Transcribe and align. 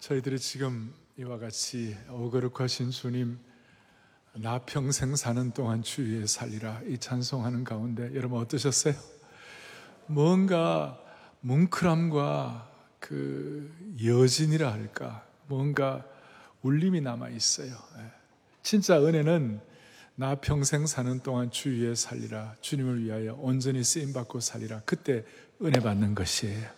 저희들이 0.00 0.38
지금 0.38 0.94
이와 1.18 1.38
같이 1.38 1.96
오거룩하신 2.08 2.92
주님 2.92 3.36
나 4.34 4.60
평생 4.60 5.16
사는 5.16 5.50
동안 5.50 5.82
주위에 5.82 6.24
살리라 6.24 6.82
이 6.86 6.98
찬송하는 6.98 7.64
가운데 7.64 8.14
여러분 8.14 8.38
어떠셨어요? 8.40 8.94
뭔가 10.06 11.02
뭉클함과 11.40 12.70
그 13.00 13.74
여진이라 14.02 14.72
할까 14.72 15.26
뭔가 15.48 16.06
울림이 16.62 17.00
남아 17.00 17.30
있어요. 17.30 17.72
예. 17.98 18.04
진짜 18.62 19.02
은혜는 19.04 19.60
나 20.14 20.36
평생 20.36 20.86
사는 20.86 21.18
동안 21.20 21.50
주위에 21.50 21.96
살리라 21.96 22.54
주님을 22.60 23.02
위하여 23.02 23.34
온전히 23.34 23.82
쓰임 23.82 24.12
받고 24.12 24.38
살리라 24.38 24.82
그때 24.84 25.24
은혜 25.60 25.80
받는 25.80 26.14
것이에요. 26.14 26.68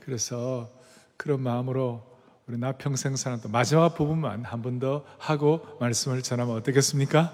그래서 0.00 0.72
그런 1.18 1.42
마음으로 1.42 2.15
우리 2.48 2.58
나 2.58 2.70
평생 2.72 3.16
사는 3.16 3.40
동 3.40 3.50
마지막 3.50 3.94
부분만 3.96 4.44
한 4.44 4.62
번 4.62 4.78
더 4.78 5.02
하고 5.18 5.60
말씀을 5.80 6.22
전하면 6.22 6.54
어떻겠습니까? 6.56 7.32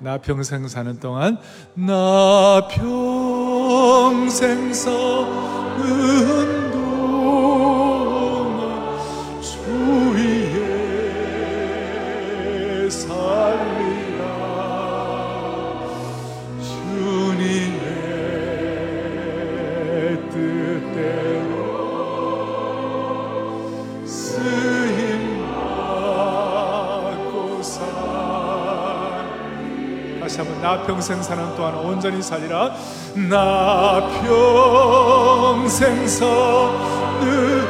나 0.00 0.18
평생 0.18 0.66
사는 0.68 0.98
동안 0.98 1.38
나 1.74 2.66
평생 2.68 4.72
사는 4.74 6.65
평생 30.86 31.22
사는 31.22 31.56
동안 31.56 31.74
온전히 31.74 32.22
살리라. 32.22 32.72
나 33.28 34.08
평생 34.22 36.06
사는 36.06 37.65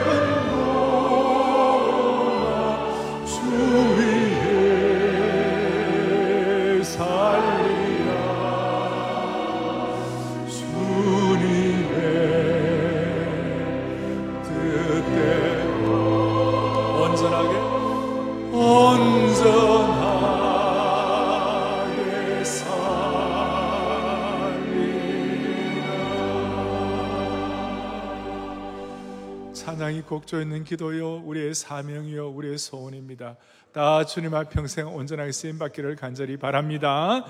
찬양이 29.77 30.01
곡조 30.01 30.41
있는 30.41 30.65
기도요 30.65 31.19
우리의 31.19 31.55
사명이요 31.55 32.31
우리의 32.31 32.57
소원입니다. 32.57 33.37
다 33.73 34.07
주님 34.07 34.35
앞 34.35 34.49
평생 34.49 34.89
온전하게 34.89 35.33
쓰임 35.33 35.59
받기를 35.59 35.97
간절히 35.97 36.39
바랍니다. 36.39 37.27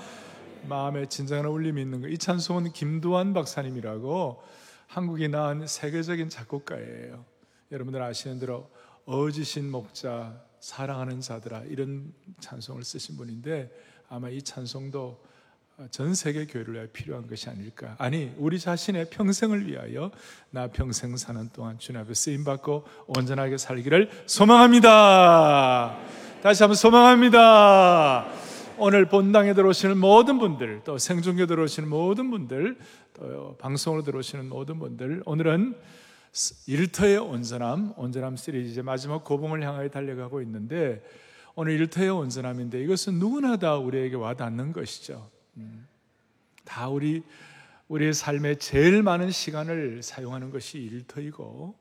마음에 0.65 1.07
진정한 1.07 1.45
울림이 1.47 1.81
있는 1.81 1.99
거이 1.99 2.17
찬송은 2.17 2.71
김두한 2.71 3.33
박사님이라고 3.33 4.41
한국이 4.87 5.27
낳은 5.27 5.67
세계적인 5.67 6.29
작곡가예요. 6.29 7.25
여러분들 7.69 8.01
아시는 8.01 8.39
대로 8.39 8.69
어지신 9.03 9.69
목자 9.69 10.41
사랑하는 10.61 11.19
자들아 11.19 11.63
이런 11.63 12.13
찬송을 12.39 12.85
쓰신 12.85 13.17
분인데 13.17 13.69
아마 14.07 14.29
이 14.29 14.41
찬송도 14.41 15.21
전 15.91 16.15
세계 16.15 16.47
교회를 16.47 16.73
위하여 16.73 16.87
필요한 16.91 17.27
것이 17.27 17.49
아닐까. 17.49 17.95
아니 17.99 18.33
우리 18.37 18.59
자신의 18.59 19.11
평생을 19.11 19.67
위하여 19.67 20.09
나 20.49 20.67
평생 20.67 21.15
사는 21.17 21.49
동안 21.49 21.77
주님 21.77 22.01
앞에 22.01 22.15
쓰임 22.15 22.43
받고 22.43 22.83
온전하게 23.05 23.59
살기를 23.59 24.09
소망합니다. 24.25 25.99
다시 26.41 26.63
한번 26.63 26.75
소망합니다. 26.75 28.25
오늘 28.79 29.05
본당에 29.05 29.53
들어오시는 29.53 29.97
모든 29.97 30.39
분들, 30.39 30.81
또 30.83 30.97
생중계 30.97 31.45
들어오시는 31.45 31.89
모든 31.89 32.31
분들, 32.31 32.77
또 33.13 33.55
방송으로 33.57 34.03
들어오시는 34.03 34.49
모든 34.49 34.79
분들, 34.79 35.23
오늘은 35.25 35.75
일터의 36.67 37.17
온전함, 37.17 37.93
온전함 37.97 38.35
시리즈 38.35 38.79
마지막 38.79 39.23
고봉을 39.23 39.63
향하여 39.63 39.89
달려가고 39.89 40.41
있는데 40.41 41.03
오늘 41.55 41.73
일터의 41.73 42.09
온전함인데 42.09 42.81
이것은 42.83 43.19
누구나 43.19 43.57
다 43.57 43.77
우리에게 43.77 44.15
와닿는 44.15 44.73
것이죠. 44.73 45.36
음. 45.57 45.87
다 46.63 46.89
우리 46.89 47.23
우리의 47.87 48.13
삶에 48.13 48.55
제일 48.55 49.01
많은 49.01 49.31
시간을 49.31 50.03
사용하는 50.03 50.51
것이 50.51 50.77
일터이고 50.77 51.75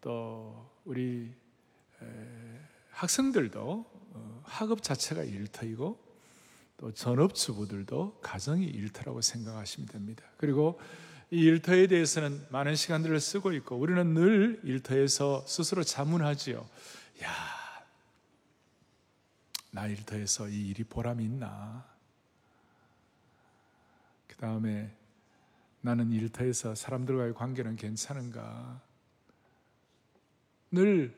또 0.00 0.70
우리 0.84 1.32
학생들도 2.90 3.86
어, 4.14 4.42
학업 4.44 4.82
자체가 4.82 5.24
일터이고 5.24 5.98
또 6.76 6.92
전업주부들도 6.92 8.20
가정이 8.20 8.64
일터라고 8.64 9.20
생각하시면 9.20 9.88
됩니다. 9.88 10.24
그리고 10.36 10.80
이 11.30 11.40
일터에 11.40 11.86
대해서는 11.86 12.46
많은 12.50 12.76
시간들을 12.76 13.18
쓰고 13.20 13.52
있고 13.54 13.76
우리는 13.76 14.14
늘 14.14 14.60
일터에서 14.62 15.44
스스로 15.46 15.82
자문하지요. 15.82 16.68
야, 17.22 17.30
나 19.70 19.86
일터에서 19.86 20.48
이 20.48 20.68
일이 20.68 20.84
보람이 20.84 21.24
있나? 21.24 21.93
그 24.34 24.40
다음에 24.40 24.90
나는 25.80 26.10
일터에서 26.10 26.74
사람들과의 26.74 27.34
관계는 27.34 27.76
괜찮은가? 27.76 28.80
늘 30.72 31.16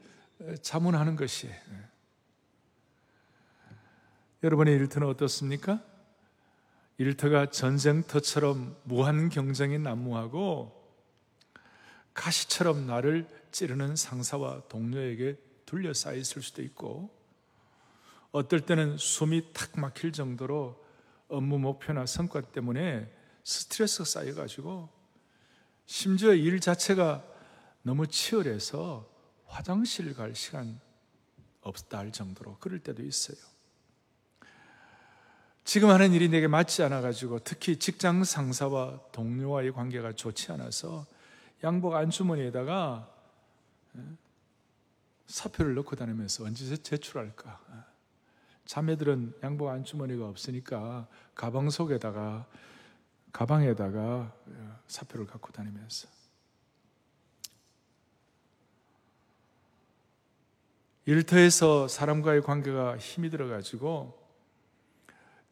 자문하는 0.61 1.17
것이 1.17 1.51
여러분의 4.43 4.75
일터는 4.75 5.09
어떻습니까? 5.09 5.83
일터가 6.99 7.51
전쟁터처럼 7.51 8.77
무한 8.85 9.31
경쟁이 9.31 9.79
난무하고 9.79 10.75
가시처럼 12.13 12.87
나를 12.87 13.27
찌르는 13.51 13.97
상사와 13.97 14.65
동료에게 14.69 15.39
둘러싸여 15.65 16.17
있을 16.17 16.43
수도 16.43 16.61
있고 16.63 17.11
어떨 18.31 18.61
때는 18.61 18.99
숨이 18.99 19.55
탁 19.55 19.81
막힐 19.81 20.13
정도로 20.13 20.86
업무 21.29 21.59
목표나 21.59 22.07
성과 22.07 22.41
때문에 22.41 23.13
스트레스가 23.45 24.05
쌓여가지고 24.05 24.89
심지어 25.87 26.35
일 26.35 26.61
자체가 26.61 27.25
너무 27.83 28.07
치열해서 28.07 29.09
화장실 29.47 30.15
갈 30.15 30.35
시간 30.35 30.81
없다 31.61 31.99
할 31.99 32.13
정도로 32.13 32.59
그럴 32.59 32.81
때도 32.81 33.03
있어요. 33.03 33.37
지금 35.65 35.91
하는 35.91 36.13
일이 36.13 36.29
내게 36.29 36.47
맞지 36.47 36.83
않아가지고 36.85 37.41
특히 37.41 37.77
직장 37.77 38.23
상사와 38.23 39.01
동료와의 39.11 39.73
관계가 39.73 40.13
좋지 40.13 40.53
않아서 40.53 41.07
양복 41.65 41.95
안주머니에다가 41.95 43.13
사표를 45.27 45.75
넣고 45.75 45.97
다니면서 45.97 46.45
언제 46.45 46.77
제출할까? 46.77 47.96
자매들은 48.67 49.39
양복 49.43 49.69
안주머니가 49.69 50.29
없으니까 50.29 51.07
가방 51.35 51.71
속에다가 51.71 52.47
가방에다가 53.33 54.35
사표를 54.87 55.27
갖고 55.27 55.53
다니면서 55.53 56.09
일터에서 61.07 61.87
사람과의 61.87 62.43
관계가 62.43 62.99
힘이 62.99 63.31
들어가지고 63.31 64.19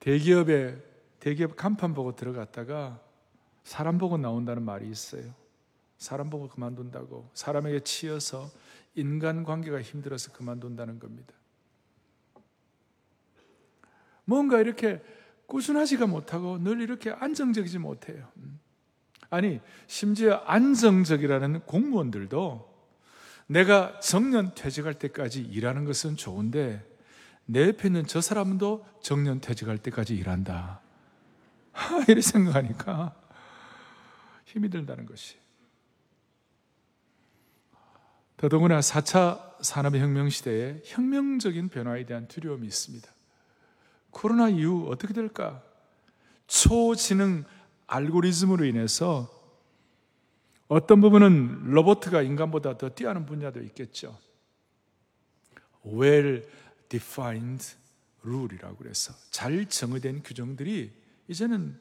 대기업에 0.01 0.77
대기업 1.21 1.57
간판 1.57 1.95
보고 1.95 2.17
들어갔다가 2.17 3.01
사람 3.63 3.97
보고 3.97 4.19
나온다는 4.19 4.63
말이 4.63 4.91
있어요. 4.91 5.33
사람 5.97 6.29
보고 6.29 6.49
그만둔다고 6.49 7.31
사람에게 7.33 7.81
치여서 7.81 8.51
인간 8.97 9.45
관계가 9.45 9.81
힘들어서 9.81 10.33
그만둔다는 10.33 10.99
겁니다. 10.99 11.33
뭔가 14.25 14.61
이렇게 14.61 15.03
꾸준하지가 15.47 16.07
못하고 16.07 16.59
늘 16.59 16.81
이렇게 16.81 17.11
안정적이지 17.11 17.79
못해요. 17.79 18.29
아니, 19.31 19.61
심지어 19.87 20.37
안정적이라는 20.47 21.61
공무원들도 21.61 22.75
내가 23.47 23.99
정년 24.01 24.55
퇴직할 24.55 24.95
때까지 24.95 25.43
일하는 25.43 25.85
것은 25.85 26.17
좋은데 26.17 26.85
내 27.47 27.69
옆에 27.69 27.89
있는 27.89 28.07
저 28.07 28.21
사람도 28.21 28.87
정년 29.03 29.41
퇴직할 29.41 29.79
때까지 29.79 30.17
일한다. 30.17 30.81
이렇게 32.09 32.21
생각하니까 32.21 33.15
힘이 34.45 34.71
들다는 34.71 35.07
것이. 35.07 35.37
더더구나 38.37 38.81
4차 38.81 39.63
산업혁명 39.63 40.29
시대에 40.31 40.81
혁명적인 40.85 41.69
변화에 41.69 42.05
대한 42.05 42.29
두려움이 42.29 42.67
있습니다. 42.67 43.14
코로나 44.15 44.49
이후 44.49 44.89
어떻게 44.91 45.13
될까? 45.13 45.63
초지능 46.47 47.45
알고리즘으로 47.87 48.65
인해서 48.65 49.29
어떤 50.69 51.01
부분은 51.01 51.65
로봇가 51.73 52.23
인간보다 52.23 52.79
더 52.79 52.89
뛰어난 52.89 53.27
분야도 53.27 53.61
있겠죠. 53.63 54.17
well 55.87 56.47
defined 56.89 57.75
rule이라고 58.23 58.77
그래서 58.77 59.13
잘 59.31 59.69
정의된 59.69 60.23
규정들이 60.23 60.93
이제는 61.29 61.79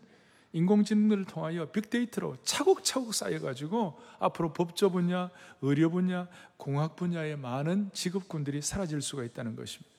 인공지능을 0.51 1.25
통하여 1.25 1.71
빅데이터로 1.71 2.37
차곡차곡 2.43 3.13
쌓여가지고 3.13 3.99
앞으로 4.19 4.53
법조 4.53 4.91
분야, 4.91 5.31
의료 5.61 5.89
분야, 5.89 6.27
공학 6.57 6.95
분야의 6.95 7.37
많은 7.37 7.89
직업군들이 7.93 8.61
사라질 8.61 9.01
수가 9.01 9.23
있다는 9.23 9.55
것입니다. 9.55 9.92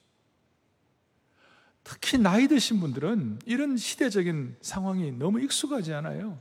특히 1.85 2.19
나이 2.19 2.49
드신 2.49 2.81
분들은 2.81 3.41
이런 3.45 3.77
시대적인 3.77 4.57
상황이 4.63 5.13
너무 5.13 5.41
익숙하지 5.41 5.93
않아요. 5.93 6.41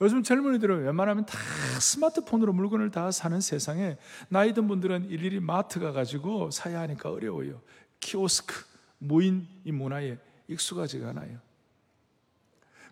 요즘 0.00 0.22
젊은이들은 0.22 0.84
웬만하면 0.84 1.26
다 1.26 1.38
스마트폰으로 1.80 2.52
물건을 2.52 2.90
다 2.90 3.10
사는 3.10 3.40
세상에 3.40 3.96
나이 4.28 4.54
든 4.54 4.68
분들은 4.68 5.10
일일이 5.10 5.40
마트 5.40 5.80
가가지고 5.80 6.50
사야 6.50 6.80
하니까 6.80 7.10
어려워요. 7.10 7.60
키오스크, 8.00 8.64
무인 8.98 9.48
이 9.64 9.72
문화에 9.72 10.18
익숙하지가 10.48 11.08
않아요. 11.10 11.38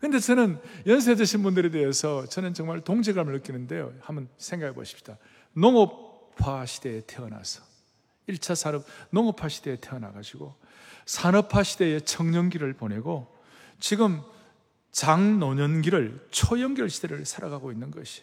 근데 0.00 0.18
저는 0.18 0.60
연세 0.86 1.14
드신 1.14 1.42
분들에 1.42 1.70
대해서 1.70 2.26
저는 2.26 2.54
정말 2.54 2.80
동질감을 2.82 3.32
느끼는데요. 3.34 3.92
한번 4.00 4.28
생각해 4.36 4.74
보십시다. 4.74 5.16
농업화 5.54 6.66
시대에 6.66 7.02
태어나서 7.06 7.62
1차 8.28 8.54
산업 8.54 8.84
농업화 9.10 9.48
시대에 9.48 9.76
태어나 9.76 10.12
가지고 10.12 10.56
산업화 11.04 11.62
시대의 11.62 12.02
청년기를 12.02 12.72
보내고 12.74 13.34
지금 13.78 14.20
장노년기를 14.90 16.28
초연결 16.30 16.88
시대를 16.88 17.24
살아가고 17.24 17.70
있는 17.70 17.90
것이 17.90 18.22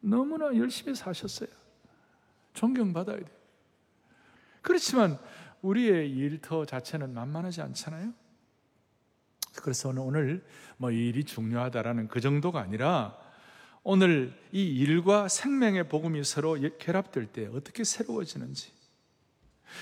너무나 0.00 0.46
열심히 0.56 0.94
사셨어요. 0.94 1.48
존경받아야 2.54 3.16
돼요. 3.18 3.28
그렇지만 4.62 5.18
우리의 5.60 6.10
일터 6.10 6.64
자체는 6.64 7.14
만만하지 7.14 7.62
않잖아요. 7.62 8.12
그래서 9.56 9.90
오늘 9.90 10.44
뭐 10.76 10.90
일이 10.90 11.24
중요하다라는 11.24 12.08
그 12.08 12.20
정도가 12.20 12.60
아니라 12.60 13.16
오늘 13.84 14.32
이 14.52 14.62
일과 14.64 15.28
생명의 15.28 15.88
복음이 15.88 16.22
서로 16.24 16.56
결합될 16.78 17.26
때 17.26 17.46
어떻게 17.46 17.84
새로워지는지 17.84 18.70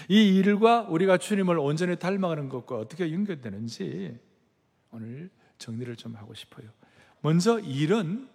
이 0.08 0.37
일과 0.37 0.82
우리가 0.82 1.19
주님을 1.19 1.58
온전히 1.58 1.99
닮아가는 1.99 2.49
것과 2.49 2.79
어떻게 2.79 3.12
연결되는지 3.12 4.19
오늘 4.93 5.31
정리를 5.58 5.94
좀 5.97 6.14
하고 6.14 6.32
싶어요. 6.35 6.69
먼저 7.20 7.58
일은 7.61 8.29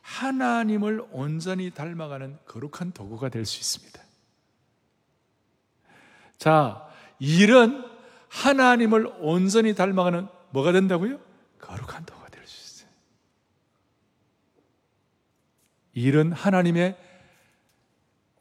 하나님을 0.00 1.04
온전히 1.10 1.70
닮아가는 1.70 2.38
거룩한 2.46 2.92
도구가 2.92 3.28
될 3.28 3.44
수 3.44 3.58
있습니다. 3.60 4.02
자, 6.38 6.88
일은 7.18 7.84
하나님을 8.28 9.06
온전히 9.20 9.74
닮아가는 9.74 10.26
뭐가 10.50 10.72
된다고요? 10.72 11.20
거룩한 11.60 12.04
도구가 12.04 12.30
될 12.30 12.44
수 12.46 12.80
있어요. 12.80 12.90
일은 15.94 16.32
하나님의 16.32 16.96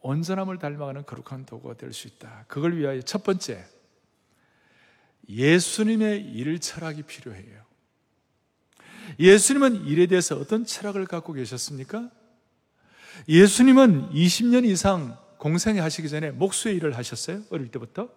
온전함을 0.01 0.57
닮아가는 0.57 1.05
거룩한 1.05 1.45
도구가 1.45 1.75
될 1.75 1.93
수 1.93 2.07
있다. 2.07 2.45
그걸 2.47 2.75
위하여 2.77 3.01
첫 3.01 3.23
번째, 3.23 3.65
예수님의 5.29 6.21
일 6.21 6.59
철학이 6.59 7.03
필요해요. 7.03 7.61
예수님은 9.19 9.85
일에 9.85 10.07
대해서 10.07 10.37
어떤 10.37 10.65
철학을 10.65 11.05
갖고 11.05 11.33
계셨습니까? 11.33 12.09
예수님은 13.27 14.11
20년 14.11 14.65
이상 14.65 15.17
공생에 15.37 15.79
하시기 15.79 16.09
전에 16.09 16.31
목수의 16.31 16.75
일을 16.77 16.97
하셨어요? 16.97 17.43
어릴 17.49 17.69
때부터? 17.69 18.09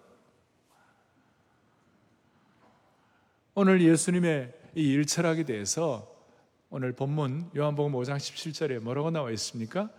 오늘 3.54 3.82
예수님의 3.82 4.52
이 4.76 4.82
일철학에 4.92 5.44
대해서 5.44 6.13
오늘 6.76 6.90
본문 6.90 7.52
요한복음 7.56 7.92
5장 7.92 8.16
17절에 8.16 8.80
뭐라고 8.80 9.12
나와 9.12 9.30
있습니까? 9.30 9.90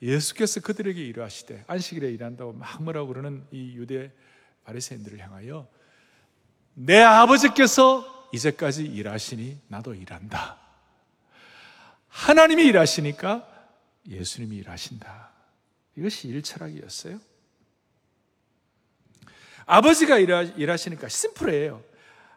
예수께서 0.00 0.60
그들에게 0.60 0.98
일하시되 1.04 1.64
안식일에 1.66 2.10
일한다고 2.10 2.54
막 2.54 2.82
뭐라고 2.82 3.08
그러는 3.08 3.46
이 3.50 3.76
유대 3.76 4.10
바리새인들을 4.64 5.18
향하여 5.18 5.68
내 6.72 7.02
아버지께서 7.02 8.30
이제까지 8.32 8.86
일하시니 8.86 9.60
나도 9.68 9.92
일한다. 9.92 10.56
하나님이 12.08 12.64
일하시니까 12.64 13.46
예수님이 14.08 14.56
일하신다. 14.56 15.32
이것이 15.96 16.28
일철학이었어요. 16.28 17.20
아버지가 19.66 20.16
일하, 20.16 20.76
시니까 20.78 21.10
심플해요. 21.10 21.84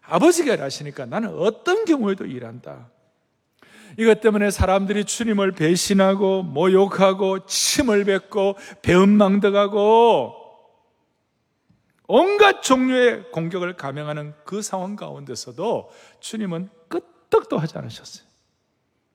아버지가 0.01 0.55
일하시니까 0.55 1.05
나는 1.05 1.29
어떤 1.29 1.85
경우에도 1.85 2.25
일한다. 2.25 2.93
이것 3.97 4.19
때문에 4.21 4.51
사람들이 4.51 5.05
주님을 5.05 5.53
배신하고 5.53 6.43
모욕하고 6.43 7.45
침을 7.45 8.03
뱉고 8.03 8.57
배은망덕하고 8.81 10.43
온갖 12.07 12.61
종류의 12.61 13.31
공격을 13.31 13.77
감행하는 13.77 14.33
그 14.43 14.61
상황 14.61 14.95
가운데서도 14.95 15.91
주님은 16.19 16.69
끄떡도 16.89 17.57
하지 17.57 17.77
않으셨어요. 17.77 18.25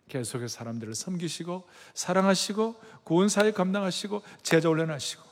계속해서 0.08 0.48
사람들을 0.48 0.94
섬기시고 0.94 1.68
사랑하시고 1.94 2.74
구원사에 3.04 3.52
감당하시고 3.52 4.22
제자 4.42 4.68
훈련하시고 4.68 5.22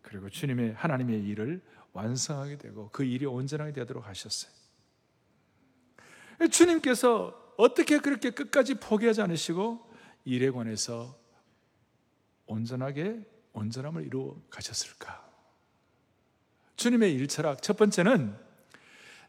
그리고 0.00 0.30
주님의 0.30 0.72
하나님의 0.74 1.22
일을 1.24 1.60
완성하게 1.92 2.56
되고 2.56 2.88
그 2.90 3.04
일이 3.04 3.26
온전하게 3.26 3.72
되도록 3.72 4.06
하셨어요. 4.06 4.50
주님께서 6.50 7.43
어떻게 7.56 7.98
그렇게 7.98 8.30
끝까지 8.30 8.74
포기하지 8.74 9.22
않으시고 9.22 9.92
일에 10.24 10.50
관해서 10.50 11.18
온전하게 12.46 13.20
온전함을 13.52 14.04
이루어 14.04 14.36
가셨을까? 14.50 15.24
주님의 16.76 17.14
일철학 17.14 17.62
첫 17.62 17.76
번째는 17.76 18.36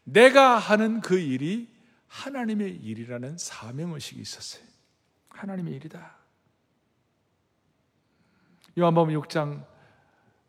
내가 0.04 0.58
하는 0.58 1.00
그 1.00 1.18
일이 1.18 1.74
하나님의 2.08 2.76
일이라는 2.76 3.38
사명의식이 3.38 4.20
있었어요. 4.20 4.64
하나님의 5.30 5.74
일이다. 5.74 6.16
요한복음 8.78 9.14
6장 9.20 9.64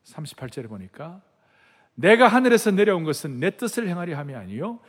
38절에 0.04 0.68
보니까 0.68 1.22
내가 1.96 2.28
하늘에서 2.28 2.72
내려온 2.72 3.04
것은 3.04 3.40
내 3.40 3.56
뜻을 3.58 3.88
행하려 3.88 4.18
함이 4.18 4.36
아니요 4.36 4.80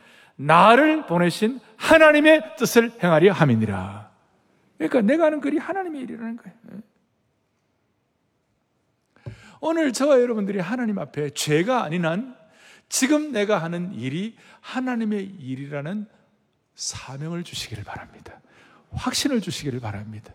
나를 0.41 1.05
보내신 1.05 1.59
하나님의 1.75 2.55
뜻을 2.57 2.91
행하려 3.03 3.33
함이니라. 3.33 4.09
그러니까 4.77 5.01
내가 5.01 5.25
하는 5.25 5.41
글이 5.41 5.57
하나님의 5.57 6.01
일이라는 6.03 6.37
거예요. 6.37 6.55
오늘 9.59 9.91
저와 9.91 10.21
여러분들이 10.21 10.59
하나님 10.59 10.97
앞에 10.97 11.31
죄가 11.31 11.83
아닌 11.83 12.05
한 12.05 12.37
지금 12.87 13.33
내가 13.33 13.57
하는 13.57 13.93
일이 13.93 14.37
하나님의 14.61 15.25
일이라는 15.25 16.07
사명을 16.73 17.43
주시기를 17.43 17.83
바랍니다. 17.83 18.39
확신을 18.91 19.41
주시기를 19.41 19.81
바랍니다. 19.81 20.33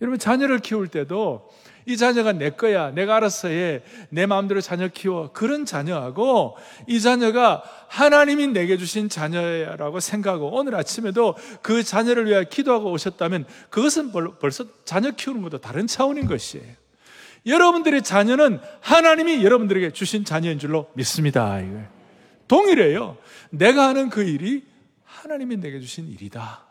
여러분 0.00 0.20
자녀를 0.20 0.60
키울 0.60 0.86
때도 0.86 1.50
이 1.86 1.96
자녀가 1.96 2.32
내 2.32 2.50
거야. 2.50 2.90
내가 2.90 3.16
알아서 3.16 3.48
해. 3.48 3.82
내 4.10 4.26
마음대로 4.26 4.60
자녀 4.60 4.88
키워. 4.88 5.32
그런 5.32 5.64
자녀하고 5.64 6.56
이 6.86 7.00
자녀가 7.00 7.62
하나님이 7.88 8.48
내게 8.48 8.76
주신 8.76 9.08
자녀라고 9.08 10.00
생각하고 10.00 10.54
오늘 10.54 10.74
아침에도 10.74 11.36
그 11.62 11.82
자녀를 11.82 12.26
위하여 12.26 12.44
기도하고 12.44 12.90
오셨다면 12.92 13.46
그것은 13.70 14.12
벌써 14.38 14.64
자녀 14.84 15.10
키우는 15.10 15.42
것도 15.42 15.58
다른 15.58 15.86
차원인 15.86 16.26
것이에요. 16.26 16.80
여러분들의 17.46 18.02
자녀는 18.02 18.60
하나님이 18.80 19.42
여러분들에게 19.44 19.92
주신 19.92 20.24
자녀인 20.24 20.58
줄로 20.58 20.90
믿습니다. 20.94 21.58
동일해요. 22.46 23.16
내가 23.50 23.88
하는 23.88 24.10
그 24.10 24.22
일이 24.22 24.64
하나님이 25.04 25.56
내게 25.56 25.80
주신 25.80 26.08
일이다. 26.08 26.64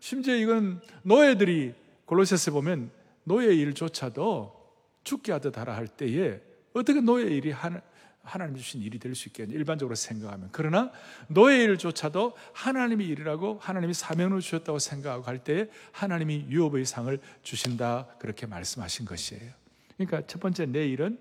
심지어 0.00 0.34
이건 0.34 0.80
노예들이 1.02 1.74
골로새서 2.06 2.50
보면 2.50 2.90
노예 3.24 3.54
일조차도 3.54 4.64
죽게 5.04 5.32
하듯 5.32 5.58
하라 5.58 5.76
할 5.76 5.88
때에 5.88 6.40
어떻게 6.72 7.00
노예 7.00 7.24
일이 7.24 7.50
하나, 7.50 7.80
하나님 8.22 8.56
주신 8.56 8.80
일이 8.80 8.98
될 8.98 9.14
수 9.14 9.28
있겠냐? 9.28 9.54
일반적으로 9.54 9.94
생각하면. 9.94 10.48
그러나 10.52 10.90
노예 11.28 11.62
일조차도 11.64 12.36
하나님의 12.52 13.06
일이라고 13.06 13.58
하나님이 13.60 13.94
사명을 13.94 14.40
주셨다고 14.40 14.78
생각하고 14.78 15.24
할 15.24 15.44
때에 15.44 15.68
하나님이 15.92 16.46
유업의 16.48 16.86
상을 16.86 17.18
주신다 17.42 18.06
그렇게 18.18 18.46
말씀하신 18.46 19.04
것이에요. 19.04 19.52
그러니까 19.96 20.26
첫 20.26 20.40
번째 20.40 20.66
내 20.66 20.86
일은 20.88 21.18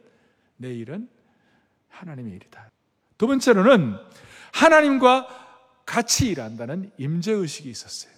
내 0.57 0.73
일은 0.73 1.09
하나님의 1.89 2.33
일이다. 2.35 2.71
두 3.17 3.27
번째로는 3.27 3.95
하나님과 4.53 5.27
같이 5.85 6.29
일한다는 6.29 6.91
임재의식이 6.97 7.69
있었어요. 7.69 8.13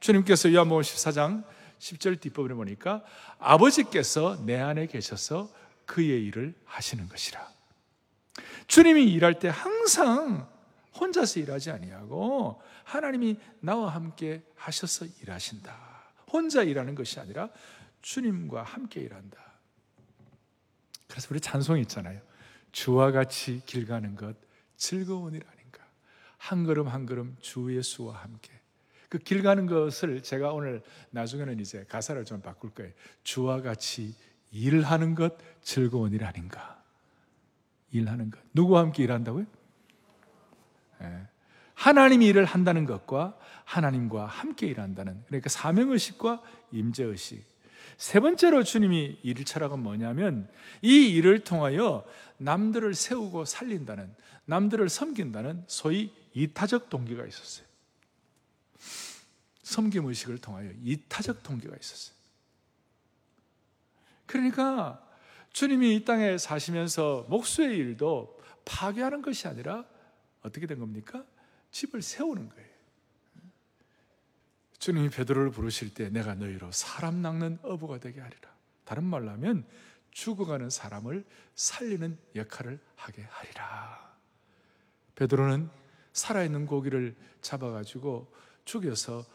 주님께서 0.00 0.52
요한복음 0.52 0.82
14장 0.82 1.44
10절 1.78 2.20
뒷부분에 2.20 2.54
보니까 2.54 3.04
아버지께서 3.38 4.42
내 4.44 4.58
안에 4.58 4.86
계셔서 4.86 5.50
그의 5.86 6.24
일을 6.24 6.54
하시는 6.64 7.08
것이라. 7.08 7.48
주님이 8.66 9.12
일할 9.12 9.38
때 9.38 9.48
항상 9.48 10.48
혼자서 10.98 11.40
일하지 11.40 11.70
아니하고 11.70 12.60
하나님이 12.84 13.38
나와 13.60 13.94
함께 13.94 14.42
하셔서 14.56 15.06
일하신다. 15.22 15.76
혼자 16.32 16.62
일하는 16.62 16.94
것이 16.94 17.20
아니라 17.20 17.50
주님과 18.02 18.62
함께 18.62 19.00
일한다. 19.00 19.38
그래서 21.08 21.28
우리 21.30 21.40
찬송이 21.40 21.80
있잖아요. 21.82 22.20
주와 22.72 23.10
같이 23.10 23.62
길 23.64 23.86
가는 23.86 24.14
것 24.16 24.36
즐거운 24.76 25.34
일 25.34 25.42
아닌가. 25.50 25.84
한 26.36 26.64
걸음 26.64 26.88
한 26.88 27.06
걸음 27.06 27.36
주 27.40 27.74
예수와 27.74 28.16
함께. 28.22 28.55
그 29.08 29.18
길 29.18 29.42
가는 29.42 29.66
것을 29.66 30.22
제가 30.22 30.52
오늘 30.52 30.82
나중에는 31.10 31.60
이제 31.60 31.84
가사를 31.88 32.24
좀 32.24 32.40
바꿀 32.40 32.70
거예요. 32.70 32.92
주와 33.22 33.60
같이 33.62 34.14
일하는 34.50 35.14
것 35.14 35.36
즐거운 35.62 36.12
일 36.12 36.24
아닌가? 36.24 36.82
일하는 37.92 38.30
것. 38.30 38.40
누구와 38.52 38.80
함께 38.80 39.04
일한다고요? 39.04 39.46
네. 41.00 41.26
하나님이 41.74 42.26
일을 42.26 42.44
한다는 42.44 42.86
것과 42.86 43.38
하나님과 43.64 44.26
함께 44.26 44.66
일한다는 44.66 45.22
그러니까 45.26 45.48
사명의식과 45.50 46.42
임재의식. 46.72 47.44
세 47.98 48.20
번째로 48.20 48.62
주님이 48.62 49.18
철학은 49.44 49.78
뭐냐면 49.78 50.48
이 50.82 51.08
일을 51.14 51.40
통하여 51.40 52.04
남들을 52.38 52.94
세우고 52.94 53.44
살린다는 53.44 54.14
남들을 54.46 54.88
섬긴다는 54.88 55.64
소위 55.66 56.12
이타적 56.34 56.88
동기가 56.88 57.24
있었어요. 57.26 57.65
섬김 59.66 60.06
의식을 60.06 60.38
통하여 60.38 60.70
이타적 60.84 61.42
동기가 61.42 61.74
있었어요. 61.76 62.16
그러니까 64.24 65.04
주님이 65.52 65.96
이 65.96 66.04
땅에 66.04 66.38
사시면서 66.38 67.26
목수의 67.28 67.76
일도 67.76 68.40
파괴하는 68.64 69.22
것이 69.22 69.48
아니라 69.48 69.84
어떻게 70.42 70.68
된 70.68 70.78
겁니까? 70.78 71.24
집을 71.72 72.00
세우는 72.00 72.48
거예요. 72.48 72.68
주님이 74.78 75.10
베드로를 75.10 75.50
부르실 75.50 75.92
때 75.94 76.10
내가 76.10 76.36
너희로 76.36 76.70
사람 76.70 77.20
낚는 77.20 77.58
어부가 77.62 77.98
되게 77.98 78.20
하리라. 78.20 78.48
다른 78.84 79.02
말로 79.02 79.30
하면 79.32 79.66
죽어가는 80.12 80.70
사람을 80.70 81.24
살리는 81.56 82.16
역할을 82.36 82.78
하게 82.94 83.22
하리라. 83.22 84.16
베드로는 85.16 85.68
살아있는 86.12 86.66
고기를 86.66 87.16
잡아가지고 87.40 88.32
죽여서 88.64 89.26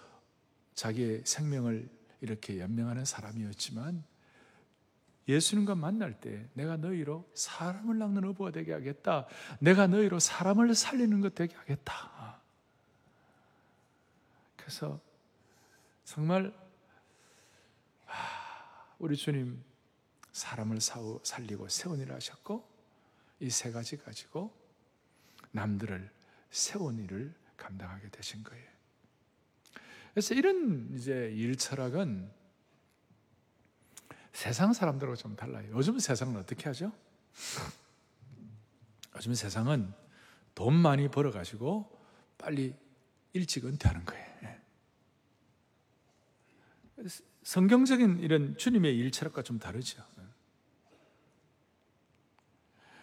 자기의 0.73 1.23
생명을 1.25 1.89
이렇게 2.21 2.59
연명하는 2.59 3.05
사람이었지만 3.05 4.03
예수님과 5.27 5.75
만날 5.75 6.19
때 6.19 6.49
내가 6.53 6.77
너희로 6.77 7.29
사람을 7.33 7.97
낚는 7.97 8.25
어부가 8.25 8.51
되게 8.51 8.73
하겠다. 8.73 9.27
내가 9.59 9.87
너희로 9.87 10.19
사람을 10.19 10.73
살리는 10.75 11.21
것 11.21 11.35
되게 11.35 11.55
하겠다. 11.55 12.39
그래서 14.57 14.99
정말 16.03 16.53
우리 18.99 19.15
주님 19.15 19.63
사람을 20.31 20.79
살리고 21.23 21.69
세운 21.69 21.99
일을 21.99 22.15
하셨고 22.15 22.69
이 23.39 23.49
세 23.49 23.71
가지 23.71 23.97
가지고 23.97 24.55
남들을 25.51 26.09
세운 26.51 26.99
일을 26.99 27.33
감당하게 27.57 28.09
되신 28.09 28.43
거예요. 28.43 28.69
그래서 30.13 30.33
이런 30.33 30.89
이제 30.93 31.31
일 31.33 31.55
철학은 31.55 32.31
세상 34.33 34.73
사람들하고 34.73 35.15
좀 35.15 35.35
달라요. 35.35 35.69
요즘 35.71 35.99
세상은 35.99 36.37
어떻게 36.37 36.65
하죠? 36.65 36.91
요즘 39.15 39.33
세상은 39.33 39.93
돈 40.55 40.73
많이 40.73 41.09
벌어가지고 41.09 41.99
빨리 42.37 42.75
일찍 43.33 43.65
은퇴하는 43.65 44.05
거예요. 44.05 44.25
예. 44.43 44.61
성경적인 47.43 48.19
이런 48.19 48.57
주님의 48.57 48.97
일 48.97 49.11
철학과 49.11 49.41
좀 49.41 49.59
다르죠. 49.59 50.03
예. 50.19 50.23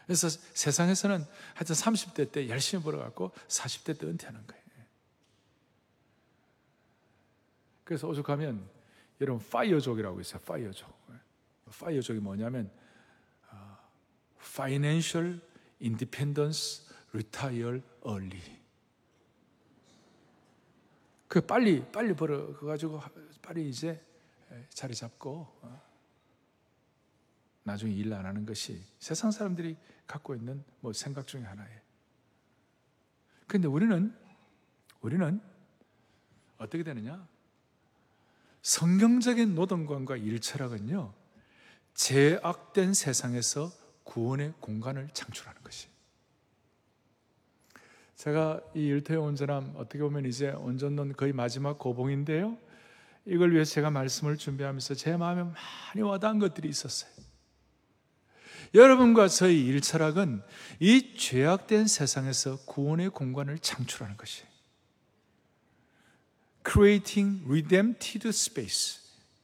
그래서 0.07 0.29
세상에서는 0.29 1.25
하여튼 1.55 1.75
30대 1.75 2.33
때 2.33 2.49
열심히 2.49 2.83
벌어갖고 2.83 3.33
40대 3.49 3.99
때 3.99 4.07
은퇴하는 4.07 4.47
거예요. 4.47 4.63
예. 4.79 4.87
그래서 7.89 8.07
오죽하면 8.07 8.69
여러분 9.19 9.43
파이어족이라고 9.49 10.21
있어요. 10.21 10.43
파이어족. 10.43 10.95
파이어족이 11.71 12.21
뭐냐면 12.21 12.71
어, 13.51 13.79
Financial 14.39 15.41
Independence 15.81 16.87
Retire 17.15 17.81
Early. 18.05 18.43
그 21.29 21.41
빨리 21.41 21.83
빨리 21.91 22.13
벌어 22.15 22.55
가지고 22.59 23.01
빨리 23.41 23.71
이제 23.71 24.05
자리 24.69 24.95
잡고 24.95 25.49
어, 25.63 25.83
나중에 27.63 27.95
일 27.95 28.13
안 28.13 28.27
하는 28.27 28.45
것이 28.45 28.85
세상 28.99 29.31
사람들이 29.31 29.79
갖고 30.07 30.35
있는 30.35 30.63
뭐 30.81 30.93
생각 30.93 31.27
중에 31.27 31.41
하나예요. 31.43 31.81
근데 33.47 33.67
우리는 33.67 34.15
우리는 35.01 35.41
어떻게 36.59 36.83
되느냐? 36.85 37.27
성경적인 38.63 39.55
노동관과 39.55 40.17
일철학은요, 40.17 41.13
제악된 41.95 42.95
세상에서 42.95 43.73
구원의 44.05 44.55
공간을 44.61 45.09
창출하는 45.13 45.63
것이. 45.63 45.89
제가 48.17 48.61
이 48.75 48.81
일터의 48.87 49.21
온전함 49.21 49.75
어떻게 49.77 50.01
보면 50.01 50.27
이제 50.27 50.51
온전론 50.51 51.13
거의 51.13 51.33
마지막 51.33 51.79
고봉인데요. 51.79 52.59
이걸 53.25 53.53
위해서 53.53 53.73
제가 53.75 53.91
말씀을 53.91 54.37
준비하면서 54.37 54.95
제 54.95 55.17
마음에 55.17 55.43
많이 55.45 56.03
와닿은 56.03 56.39
것들이 56.39 56.69
있었어요. 56.69 57.11
여러분과 58.75 59.29
저희 59.29 59.65
일철학은 59.67 60.43
이 60.81 61.15
죄악된 61.17 61.87
세상에서 61.87 62.59
구원의 62.67 63.11
공간을 63.11 63.59
창출하는 63.61 64.17
것이에요. 64.17 64.58
Creating 66.65 67.43
redempted 67.49 68.29
space 68.29 69.01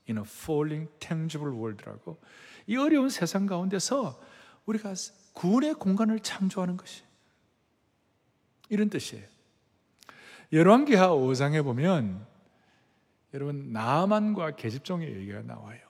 in 0.09 0.19
a 0.19 0.25
falling 0.27 0.91
tangible 0.99 1.55
world라고 1.55 2.19
이 2.67 2.77
어려운 2.77 3.09
세상 3.09 3.47
가운데서 3.47 4.21
우리가 4.67 4.95
구원의 5.33 5.75
공간을 5.75 6.21
창조하는 6.21 6.77
것이 6.77 7.03
이런 8.69 8.89
뜻이에요. 8.91 9.27
열왕기하 10.53 11.09
5장에 11.09 11.63
보면 11.63 12.27
여러분 13.33 13.73
나만과 13.73 14.57
계집종의 14.57 15.13
얘기가 15.17 15.43
나와요. 15.43 15.81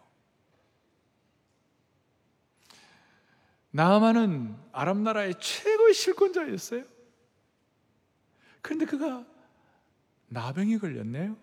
나만은 3.70 4.56
아랍 4.72 4.98
나라의 4.98 5.34
최고의 5.40 5.94
실권자였어요. 5.94 6.84
그런데 8.62 8.86
그가 8.86 9.26
나병이 10.34 10.78
걸렸네요. 10.78 11.36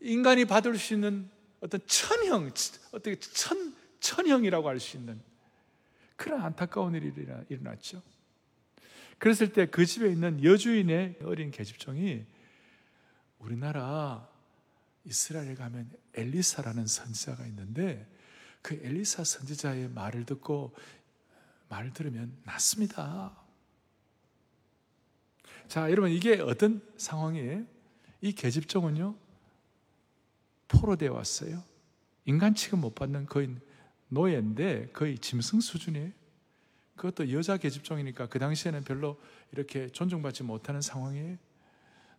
인간이 0.00 0.44
받을 0.44 0.76
수 0.78 0.94
있는 0.94 1.28
어떤 1.60 1.80
천형, 1.86 2.50
어떻게 2.92 3.18
천, 3.18 3.74
천형이라고 4.00 4.68
할 4.68 4.78
수 4.80 4.96
있는 4.96 5.20
그런 6.16 6.42
안타까운 6.42 6.94
일이 6.94 7.12
일어났죠. 7.48 8.02
그랬을 9.18 9.52
때 9.52 9.66
그 9.66 9.86
집에 9.86 10.10
있는 10.10 10.42
여주인의 10.42 11.18
어린 11.24 11.50
계집종이 11.50 12.24
우리나라 13.38 14.28
이스라엘에 15.04 15.54
가면 15.54 15.90
엘리사라는 16.14 16.86
선지자가 16.86 17.46
있는데 17.46 18.08
그 18.60 18.74
엘리사 18.74 19.24
선지자의 19.24 19.88
말을 19.90 20.26
듣고 20.26 20.74
말을 21.68 21.92
들으면 21.92 22.36
낫습니다. 22.44 23.41
자, 25.72 25.90
여러분 25.90 26.10
이게 26.10 26.38
어떤 26.38 26.86
상황이에요? 26.98 27.64
이 28.20 28.32
계집종은요 28.32 29.14
포로 30.68 30.96
되어 30.96 31.14
왔어요. 31.14 31.64
인간 32.26 32.54
취급 32.54 32.80
못 32.80 32.94
받는 32.94 33.24
거의 33.24 33.56
노예인데 34.08 34.90
거의 34.92 35.16
짐승 35.16 35.60
수준이에요. 35.60 36.10
그것도 36.96 37.32
여자 37.32 37.56
계집종이니까 37.56 38.28
그 38.28 38.38
당시에는 38.38 38.84
별로 38.84 39.18
이렇게 39.50 39.88
존중받지 39.88 40.42
못하는 40.42 40.82
상황이에요. 40.82 41.38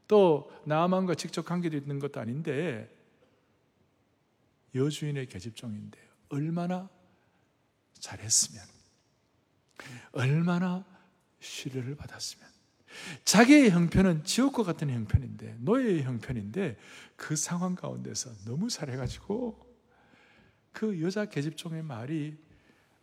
또 0.07 0.51
나만과 0.65 1.13
직접 1.13 1.45
관계도 1.45 1.77
있는 1.77 1.99
것도 1.99 2.19
아닌데 2.19 2.91
여주인의 4.73 5.27
계집종인데 5.27 5.99
얼마나 6.29 6.89
잘했으면 7.99 8.65
얼마나 10.11 10.83
신뢰를 11.39 11.95
받았으면 11.95 12.52
자기의 13.25 13.71
형편은 13.71 14.23
지옥과 14.23 14.63
같은 14.63 14.89
형편인데 14.89 15.57
노예의 15.59 16.03
형편인데 16.03 16.77
그 17.15 17.35
상황 17.35 17.75
가운데서 17.75 18.31
너무 18.45 18.69
잘해가지고 18.69 19.57
그 20.71 21.01
여자 21.01 21.25
계집종의 21.25 21.83
말이 21.83 22.35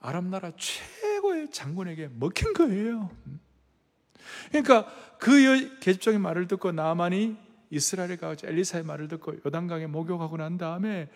아람 0.00 0.30
나라 0.30 0.52
최고의 0.56 1.50
장군에게 1.50 2.10
먹힌 2.14 2.52
거예요. 2.52 3.10
그러니까 4.48 4.86
그 5.18 5.78
계집종의 5.80 6.18
말을 6.18 6.48
듣고 6.48 6.72
나만이 6.72 7.36
이스라엘에 7.70 8.16
가서 8.16 8.46
엘리사의 8.46 8.84
말을 8.84 9.08
듣고 9.08 9.34
요단강에 9.46 9.86
목욕하고 9.86 10.36
난 10.36 10.58
다음에 10.58 11.08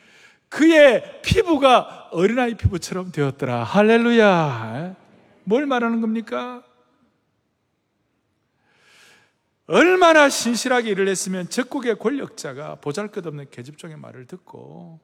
그의 0.48 1.20
피부가 1.22 2.08
어린아이 2.12 2.54
피부처럼 2.54 3.10
되었더라. 3.10 3.64
할렐루야. 3.64 4.94
뭘 5.44 5.66
말하는 5.66 6.00
겁니까? 6.00 6.62
얼마나 9.66 10.28
신실하게 10.28 10.90
일을 10.90 11.08
했으면 11.08 11.48
적국의 11.48 11.98
권력자가 11.98 12.76
보잘 12.76 13.08
것 13.10 13.26
없는 13.26 13.48
계집종의 13.50 13.96
말을 13.96 14.26
듣고 14.26 15.00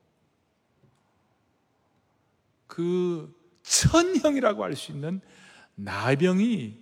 그 2.67 3.35
천형이라고 3.63 4.63
할 4.63 4.77
수 4.77 4.93
있는 4.93 5.21
나병이 5.77 6.79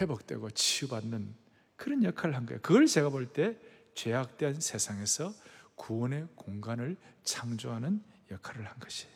회복되고 0.00 0.50
치유받는 0.50 1.34
그런 1.76 2.02
역할을 2.04 2.34
한 2.36 2.46
거예요. 2.46 2.60
그걸 2.60 2.86
제가 2.86 3.08
볼 3.10 3.32
때 3.32 3.56
죄악된 3.94 4.60
세상에서 4.60 5.32
구원의 5.76 6.28
공간을 6.34 6.96
창조하는 7.22 8.02
역할을 8.30 8.66
한 8.66 8.78
것이. 8.78 9.06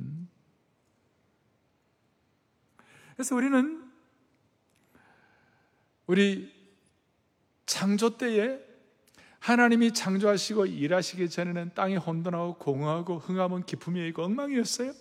음. 0.00 0.28
그래서 3.14 3.34
우리는 3.34 3.83
우리 6.06 6.52
창조 7.66 8.16
때에 8.16 8.58
하나님이 9.38 9.92
창조하시고 9.92 10.66
일하시기 10.66 11.28
전에는 11.28 11.72
땅이 11.74 11.96
혼돈하고 11.96 12.54
공허하고 12.54 13.18
흥하면 13.18 13.64
기품이 13.64 14.06
있고 14.08 14.24
엉망이었어요. 14.24 14.92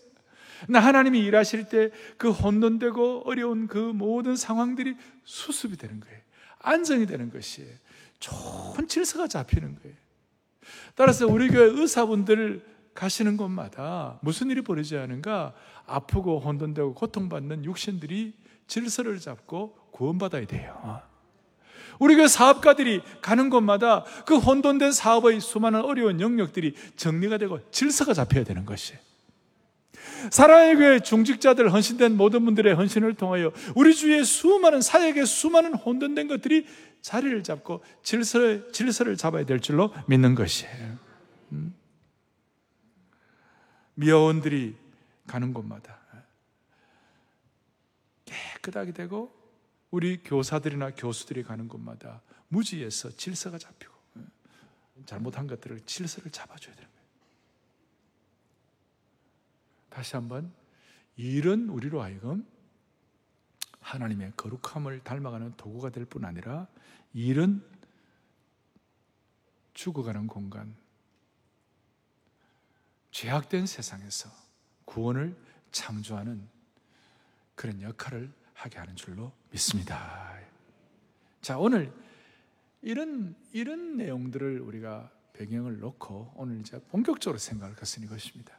나 0.68 0.80
하나님이 0.80 1.20
일하실 1.20 1.70
때 1.70 1.92
그 2.18 2.32
혼돈되고 2.32 3.24
어려운 3.26 3.68
그 3.68 3.78
모든 3.78 4.36
상황들이 4.36 4.96
수습이 5.24 5.78
되는 5.78 6.00
거예요. 6.00 6.20
안정이 6.60 7.06
되는 7.06 7.30
것이에요. 7.30 7.74
좋은 8.20 8.88
질서가 8.88 9.28
잡히는 9.28 9.76
거예요. 9.82 9.96
따라서 10.96 11.28
우리 11.28 11.50
교회 11.50 11.66
의사분들 11.66 12.66
가시는 12.94 13.36
곳마다 13.38 14.20
무슨 14.22 14.50
일이 14.50 14.62
벌어지지 14.62 14.98
않은가? 14.98 15.54
아프고 15.86 16.40
혼돈되고 16.40 16.94
고통받는 16.94 17.66
육신들이 17.66 18.34
질서를 18.68 19.20
잡고 19.20 19.76
구원받아야 19.92 20.46
돼요. 20.46 21.02
우리 22.00 22.16
그 22.16 22.28
사업가들이 22.28 23.02
가는 23.22 23.50
곳마다 23.50 24.04
그 24.26 24.38
혼돈된 24.38 24.92
사업의 24.92 25.40
수많은 25.40 25.82
어려운 25.82 26.20
영역들이 26.20 26.76
정리가 26.96 27.38
되고 27.38 27.60
질서가 27.72 28.14
잡혀야 28.14 28.44
되는 28.44 28.66
것이에요. 28.66 29.00
사랑의 30.32 30.76
교회 30.76 31.00
중직자들 31.00 31.72
헌신된 31.72 32.16
모든 32.16 32.46
분들의 32.46 32.74
헌신을 32.76 33.14
통하여 33.16 33.52
우리 33.76 33.94
주위의 33.94 34.24
수많은 34.24 34.82
사역의 34.82 35.26
수많은 35.26 35.74
혼돈된 35.76 36.28
것들이 36.28 36.66
자리를 37.02 37.44
잡고 37.44 37.84
질서를, 38.02 38.70
질서를 38.72 39.18
잡아야 39.18 39.46
될 39.46 39.60
줄로 39.60 39.94
믿는 40.08 40.36
것이에요. 40.36 40.98
음? 41.52 41.76
미화원들이 43.96 44.76
가는 45.28 45.54
곳마다 45.54 46.03
깨끗하게 48.34 48.94
되고 48.94 49.34
우리 49.92 50.22
교사들이나 50.24 50.92
교수들이 50.96 51.44
가는 51.44 51.68
곳마다 51.68 52.22
무지에서 52.48 53.12
질서가 53.12 53.58
잡히고 53.58 53.94
잘못한 55.06 55.48
것들을 55.48 55.82
질서를 55.86 56.32
잡아줘야 56.32 56.76
되는 56.76 56.90
거예요. 56.90 57.04
다시 59.90 60.16
한번 60.16 60.54
이런 61.16 61.70
우리로 61.70 62.02
하여금 62.02 62.48
하나님의 63.82 64.34
거룩함을 64.38 65.04
닮아가는 65.04 65.56
도구가 65.58 65.90
될 65.90 66.06
뿐 66.06 66.26
아니라 66.26 66.68
이런 67.14 67.64
죽어가는 69.74 70.28
공간, 70.28 70.76
죄악된 73.12 73.66
세상에서 73.66 74.30
구원을 74.86 75.36
창조하는 75.72 76.48
그런 77.56 77.82
역할을 77.82 78.32
하게 78.54 78.80
하는 78.80 78.96
줄로 78.96 79.32
믿습니다. 79.52 80.38
자, 81.42 81.58
오늘 81.58 81.92
이런, 82.82 83.36
이런 83.52 83.98
내용들을 83.98 84.60
우리가 84.60 85.12
배경을 85.34 85.80
놓고 85.80 86.34
오늘 86.36 86.60
이제 86.60 86.80
본격적으로 86.90 87.38
생각할 87.38 87.76
것은 87.76 88.04
이것입니다. 88.04 88.58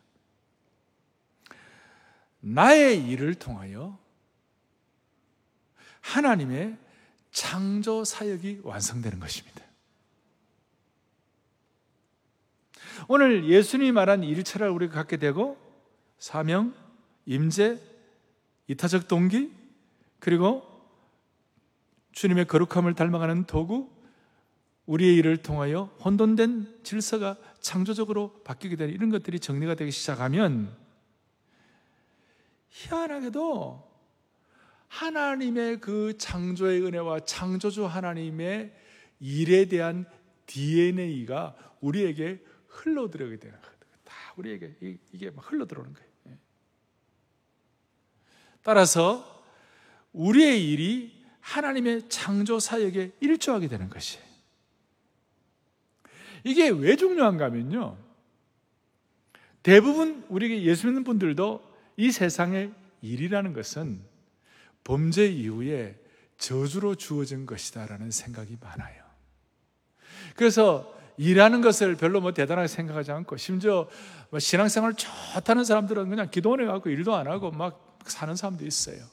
나의 2.40 3.07
일을 3.09 3.35
통하여 3.35 3.98
하나님의 6.00 6.76
창조 7.30 8.04
사역이 8.04 8.61
완성되는 8.62 9.18
것입니다. 9.18 9.64
오늘 13.09 13.48
예수님이 13.48 13.92
말한 13.92 14.22
일처를 14.24 14.68
우리가 14.68 14.94
갖게 14.94 15.16
되고 15.16 15.59
사명, 16.18 16.74
임재, 17.26 17.80
이타적 18.68 19.09
동기, 19.09 19.53
그리고 20.18 20.62
주님의 22.12 22.46
거룩함을 22.46 22.94
닮아가는 22.94 23.44
도구, 23.44 23.90
우리의 24.87 25.16
일을 25.16 25.38
통하여 25.38 25.85
혼돈된 26.05 26.81
질서가 26.83 27.37
창조적으로 27.61 28.42
바뀌게 28.44 28.77
되는 28.77 28.92
이런 28.94 29.11
것들이 29.11 29.40
정리가 29.40 29.74
되기 29.74 29.90
시작하면 29.90 30.77
희한하게도 32.68 33.94
하나님의 34.88 35.81
그 35.81 36.16
창조의 36.18 36.85
은혜와 36.85 37.20
창조주 37.20 37.87
하나님의 37.87 38.74
일에 39.20 39.64
대한 39.66 40.07
DNA가 40.46 41.57
우리에게 41.81 42.44
흘러 42.68 43.09
들어오게 43.11 43.38
되는 43.38 43.59
거예요. 43.61 43.74
다 44.05 44.14
우리에게 44.37 44.98
이게 45.12 45.31
막 45.31 45.50
흘러 45.50 45.66
들어오는 45.66 45.92
거예요. 45.94 46.13
예. 48.64 48.74
따라서 48.74 49.44
우리의 50.12 50.70
일이 50.70 51.24
하나님의 51.40 52.09
창조 52.09 52.59
사역에 52.59 53.12
일조하게 53.20 53.68
되는 53.68 53.90
것이에요. 53.90 54.24
이게 56.44 56.68
왜 56.70 56.96
중요한가 56.96 57.46
하면요. 57.46 57.96
대부분 59.62 60.24
우리 60.29 60.66
예수 60.66 60.87
믿는 60.87 61.05
분들도 61.05 61.62
이 61.96 62.11
세상의 62.11 62.72
일이라는 63.03 63.53
것은 63.53 64.00
범죄 64.83 65.27
이후에 65.27 65.98
저주로 66.38 66.94
주어진 66.94 67.46
것이다라는 67.46 68.11
생각이 68.11 68.59
많아요. 68.61 69.03
그래서 70.37 70.92
일하는 71.16 71.61
것을 71.61 71.94
별로 71.96 72.20
뭐 72.20 72.33
대단하게 72.33 72.66
생각하지 72.68 73.12
않고 73.12 73.37
심지어 73.37 73.88
뭐 74.31 74.38
신앙생활 74.38 74.94
좋다는 74.94 75.64
사람들은 75.64 76.09
그냥 76.11 76.31
기도원에 76.31 76.66
가고 76.66 76.90
일도 76.90 77.14
안 77.14 77.29
하고 77.29 77.50
막 77.50 77.93
사는 78.11 78.35
사람도 78.37 78.67
있어요. 78.67 79.05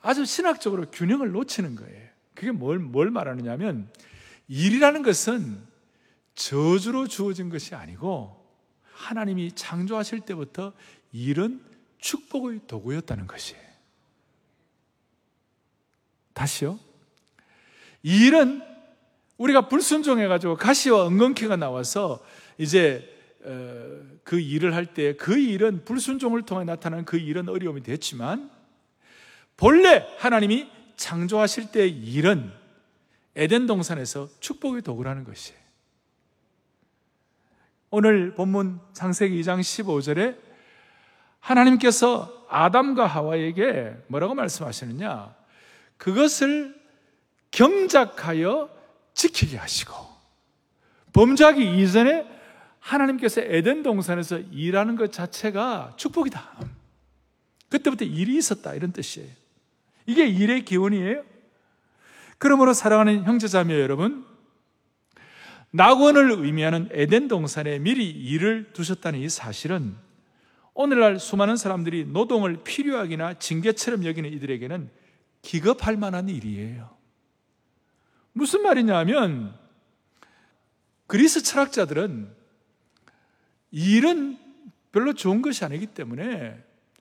아주 0.00 0.24
신학적으로 0.24 0.86
균형을 0.90 1.32
놓치는 1.32 1.74
거예요. 1.76 2.08
그게 2.34 2.52
뭘, 2.52 2.78
뭘 2.78 3.10
말하느냐면 3.10 3.90
일이라는 4.48 5.02
것은 5.02 5.60
저주로 6.34 7.08
주어진 7.08 7.48
것이 7.48 7.74
아니고 7.74 8.44
하나님이 8.92 9.52
창조하실 9.52 10.20
때부터 10.20 10.72
일은 11.12 11.60
축복의 11.98 12.60
도구였다는 12.66 13.26
것이에요. 13.26 13.62
다시요. 16.34 16.78
일은 18.02 18.62
우리가 19.38 19.68
불순종해가지고 19.68 20.56
가시와 20.56 21.04
엉겅퀴가 21.06 21.56
나와서 21.56 22.24
이제 22.58 23.10
어, 23.10 23.15
그 24.24 24.40
일을 24.40 24.74
할 24.74 24.86
때 24.86 25.16
그 25.16 25.38
일은 25.38 25.84
불순종을 25.84 26.42
통해 26.42 26.64
나타나는 26.64 27.04
그 27.04 27.16
일은 27.16 27.48
어려움이 27.48 27.82
됐지만 27.82 28.50
본래 29.56 30.06
하나님이 30.18 30.70
창조하실 30.96 31.70
때 31.70 31.86
일은 31.86 32.52
에덴 33.36 33.66
동산에서 33.66 34.28
축복의 34.40 34.82
도구라는 34.82 35.24
것이에요. 35.24 35.58
오늘 37.90 38.34
본문 38.34 38.80
창세기 38.94 39.40
2장 39.40 39.60
15절에 39.60 40.36
하나님께서 41.38 42.46
아담과 42.48 43.06
하와에게 43.06 43.94
뭐라고 44.08 44.34
말씀하시느냐? 44.34 45.34
그것을 45.96 46.74
경작하여 47.52 48.68
지키게 49.14 49.56
하시고 49.56 49.94
범죄하기 51.12 51.80
이전에 51.80 52.35
하나님께서 52.86 53.40
에덴 53.40 53.82
동산에서 53.82 54.38
일하는 54.38 54.94
것 54.94 55.12
자체가 55.12 55.94
축복이다. 55.96 56.60
그때부터 57.68 58.04
일이 58.04 58.36
있었다 58.36 58.74
이런 58.74 58.92
뜻이에요. 58.92 59.28
이게 60.06 60.26
일의 60.26 60.64
기원이에요. 60.64 61.24
그러므로 62.38 62.72
사랑하는 62.72 63.24
형제자매 63.24 63.80
여러분, 63.80 64.24
낙원을 65.72 66.30
의미하는 66.30 66.88
에덴 66.92 67.26
동산에 67.26 67.80
미리 67.80 68.08
일을 68.08 68.72
두셨다는 68.72 69.18
이 69.18 69.28
사실은 69.28 69.96
오늘날 70.72 71.18
수많은 71.18 71.56
사람들이 71.56 72.04
노동을 72.04 72.62
필요하기나 72.62 73.40
징계처럼 73.40 74.04
여기는 74.04 74.32
이들에게는 74.32 74.90
기겁할 75.42 75.96
만한 75.96 76.28
일이에요. 76.28 76.96
무슨 78.32 78.62
말이냐 78.62 78.96
하면 78.98 79.58
그리스 81.08 81.42
철학자들은 81.42 82.35
일은 83.76 84.38
별로 84.90 85.12
좋은 85.12 85.42
것이 85.42 85.62
아니기 85.66 85.86
때문에 85.86 86.58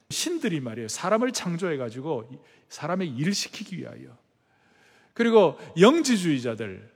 신들이 0.09 0.59
말이에요. 0.59 0.89
사람을 0.89 1.31
창조해 1.31 1.77
가지고 1.77 2.29
사람의 2.67 3.15
일을 3.15 3.33
시키기 3.33 3.77
위하여. 3.77 4.17
그리고 5.13 5.57
영지주의자들 5.79 6.93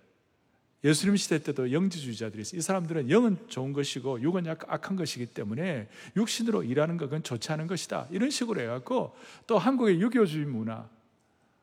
예수님 0.83 1.15
시대 1.15 1.41
때도 1.41 1.71
영지주의자들이 1.71 2.41
있어요. 2.41 2.59
이 2.59 2.61
사람들은 2.61 3.09
영은 3.09 3.37
좋은 3.47 3.71
것이고 3.71 4.21
육은 4.21 4.47
악한 4.47 4.97
것이기 4.97 5.27
때문에 5.27 5.87
육신으로 6.17 6.63
일하는 6.63 6.97
것은 6.97 7.23
좋지 7.23 7.49
않은 7.53 7.67
것이다. 7.67 8.07
이런 8.11 8.29
식으로 8.29 8.59
해갖고 8.59 9.15
또 9.47 9.57
한국의 9.57 10.01
유교주의 10.01 10.45
문화 10.45 10.89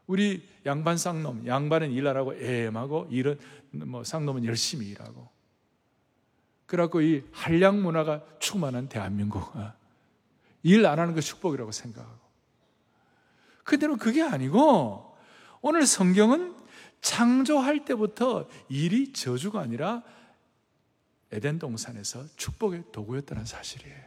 우리 0.06 0.42
양반 0.64 0.96
쌍놈, 0.96 1.46
양반은 1.46 1.92
일하라고 1.92 2.34
애엠하고 2.34 3.08
일은 3.10 3.38
뭐 3.72 4.04
쌍놈은 4.04 4.46
열심히 4.46 4.86
일하고. 4.88 5.35
그래갖고 6.66 7.00
이 7.00 7.24
한량 7.32 7.82
문화가 7.82 8.22
충만한 8.38 8.88
대한민국. 8.88 9.54
어. 9.56 9.72
일안 10.62 10.98
하는 10.98 11.14
것 11.14 11.20
축복이라고 11.20 11.70
생각하고. 11.70 12.18
근데는 13.64 13.98
그게 13.98 14.22
아니고 14.22 15.16
오늘 15.60 15.86
성경은 15.86 16.54
창조할 17.00 17.84
때부터 17.84 18.48
일이 18.68 19.12
저주가 19.12 19.60
아니라 19.60 20.02
에덴 21.32 21.58
동산에서 21.58 22.24
축복의 22.36 22.84
도구였다는 22.92 23.44
사실이에요. 23.44 24.06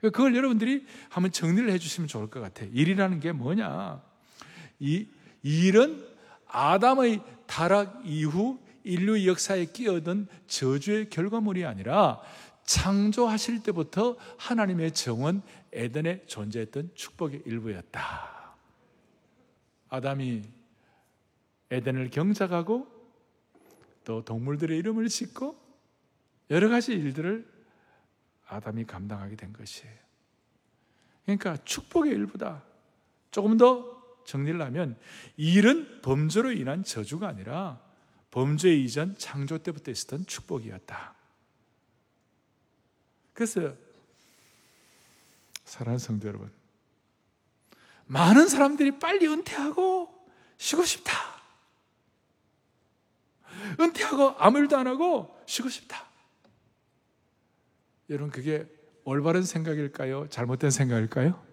그걸 0.00 0.36
여러분들이 0.36 0.86
한번 1.08 1.32
정리를 1.32 1.70
해주시면 1.70 2.08
좋을 2.08 2.28
것 2.28 2.40
같아요. 2.40 2.70
일이라는 2.72 3.20
게 3.20 3.32
뭐냐? 3.32 4.02
이 4.78 5.06
일은 5.42 6.06
아담의 6.46 7.22
타락 7.46 8.02
이후 8.04 8.58
인류 8.88 9.26
역사에 9.26 9.66
끼어든 9.66 10.26
저주의 10.46 11.10
결과물이 11.10 11.66
아니라 11.66 12.22
창조하실 12.64 13.62
때부터 13.62 14.16
하나님의 14.38 14.92
정원 14.92 15.42
에덴에 15.72 16.24
존재했던 16.24 16.92
축복의 16.94 17.42
일부였다. 17.44 18.56
아담이 19.90 20.42
에덴을 21.70 22.08
경작하고 22.08 22.88
또 24.04 24.24
동물들의 24.24 24.78
이름을 24.78 25.08
짓고 25.08 25.54
여러 26.50 26.70
가지 26.70 26.92
일들을 26.92 27.46
아담이 28.46 28.84
감당하게 28.84 29.36
된 29.36 29.52
것이에요. 29.52 29.94
그러니까 31.26 31.58
축복의 31.62 32.12
일부다. 32.12 32.64
조금 33.30 33.58
더 33.58 33.98
정리를 34.24 34.58
하면 34.62 34.96
일은 35.36 36.00
범죄로 36.00 36.52
인한 36.52 36.84
저주가 36.84 37.28
아니라 37.28 37.86
범죄 38.30 38.74
이전 38.74 39.16
창조 39.16 39.58
때부터 39.58 39.90
있었던 39.90 40.26
축복이었다. 40.26 41.14
그래서 43.32 43.74
사랑하는 45.64 45.98
성도 45.98 46.28
여러분, 46.28 46.50
많은 48.06 48.48
사람들이 48.48 48.98
빨리 48.98 49.26
은퇴하고 49.26 50.26
쉬고 50.56 50.84
싶다. 50.84 51.12
은퇴하고 53.78 54.34
아무 54.38 54.58
일도 54.58 54.76
안 54.76 54.86
하고 54.86 55.38
쉬고 55.46 55.68
싶다. 55.68 56.06
여러분, 58.10 58.30
그게 58.30 58.66
올바른 59.04 59.42
생각일까요? 59.42 60.28
잘못된 60.28 60.70
생각일까요? 60.70 61.46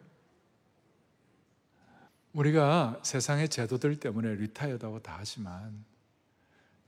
우리가 2.34 3.00
세상의 3.04 3.50
제도들 3.50 4.00
때문에 4.00 4.36
리타이어다고 4.36 5.02
다 5.02 5.16
하지만 5.20 5.86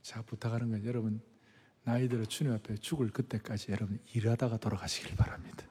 제가 0.08 0.22
부탁하는 0.22 0.70
건 0.70 0.84
여러분 0.86 1.20
나이 1.84 2.08
들어 2.08 2.24
주님 2.24 2.54
앞에 2.54 2.76
죽을 2.76 3.10
그때까지 3.10 3.72
여러분 3.72 4.00
일하다가 4.14 4.56
돌아가시길 4.56 5.14
바랍니다. 5.16 5.66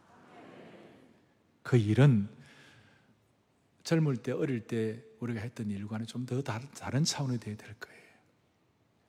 그 1.64 1.76
일은 1.76 2.30
젊을 3.84 4.18
때 4.18 4.32
어릴 4.34 4.68
때 4.68 5.04
우리가 5.20 5.42
했던 5.42 5.72
일과는 5.72 6.06
좀 6.06 6.28
더 6.28 6.44
다른, 6.44 7.04
차원이 7.04 7.40
되어야 7.40 7.58
될 7.58 7.74
거예요. 7.80 8.02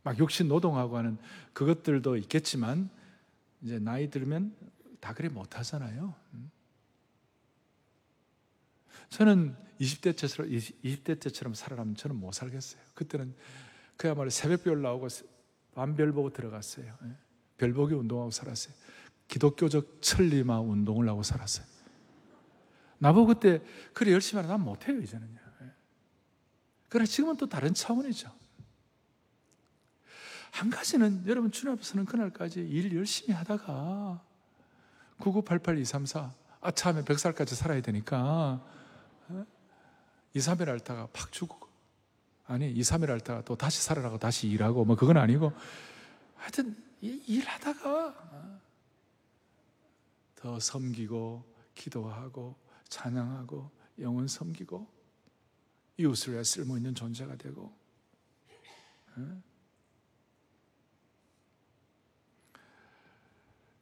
막 0.03 0.19
욕심 0.19 0.49
노동하고 0.49 0.97
하는 0.97 1.19
그것들도 1.53 2.17
있겠지만 2.17 2.89
이제 3.61 3.79
나이 3.79 4.09
들면 4.09 4.57
다 4.99 5.13
그래 5.13 5.29
못 5.29 5.59
하잖아요. 5.59 6.15
음. 6.33 6.51
저는 9.11 9.55
20대 9.79 10.19
때처럼 10.19 10.51
20대 10.51 11.21
때처럼 11.21 11.53
살아가면 11.53 11.97
저는 11.97 12.17
못 12.17 12.33
살겠어요. 12.33 12.81
그때는 12.95 13.35
그야말로 13.99 14.31
새벽별 14.31 14.81
나오고 14.81 15.09
밤별 15.75 16.13
보고 16.13 16.31
들어갔어요. 16.31 16.87
예. 17.05 17.17
별보기 17.59 17.95
운동하고 17.95 18.31
살았어요. 18.31 18.75
기독교적 19.27 20.01
천리마 20.01 20.61
운동을 20.61 21.09
하고 21.09 21.23
살았어요. 21.23 21.67
나보고 22.99 23.27
그때 23.27 23.61
그래 23.93 24.13
열심히 24.13 24.41
하나 24.41 24.55
난 24.55 24.65
못해요 24.65 25.01
이제는요. 25.01 25.41
예. 25.63 25.73
그러나 26.89 27.07
지금은 27.07 27.37
또 27.37 27.49
다른 27.49 27.75
차원이죠. 27.75 28.33
한 30.53 30.71
가지는 30.71 31.25
여러분 31.27 31.51
주님 31.51 31.75
앞에서는 31.75 32.07
그날까지 32.07 32.61
일 32.61 32.97
열심히 32.97 33.35
하다가 33.35 34.25
9988-234 35.19 36.33
아차하면 36.61 37.05
100살까지 37.05 37.55
살아야 37.55 37.83
되니까 37.83 38.65
2, 40.35 40.39
3일 40.39 40.69
앓다가 40.69 41.09
팍 41.13 41.33
죽고 41.33 41.68
아니 42.49 42.71
2, 42.71 42.81
3일 42.81 43.11
앓다가 43.11 43.43
또 43.45 43.55
다시 43.57 43.83
살아나고 43.83 44.19
다시 44.19 44.49
일하고 44.49 44.87
뭐 44.87 44.97
그건 44.97 45.19
아니고 45.19 45.53
하여튼 46.35 46.83
일하다가 47.03 48.61
더 50.35 50.59
섬기고 50.59 51.45
기도하고 51.75 52.57
찬양하고 52.89 53.71
영혼 54.01 54.27
섬기고 54.27 54.89
이웃을 55.99 56.33
위해 56.33 56.43
쓸모 56.43 56.79
있는 56.79 56.95
존재가 56.95 57.37
되고 57.37 57.77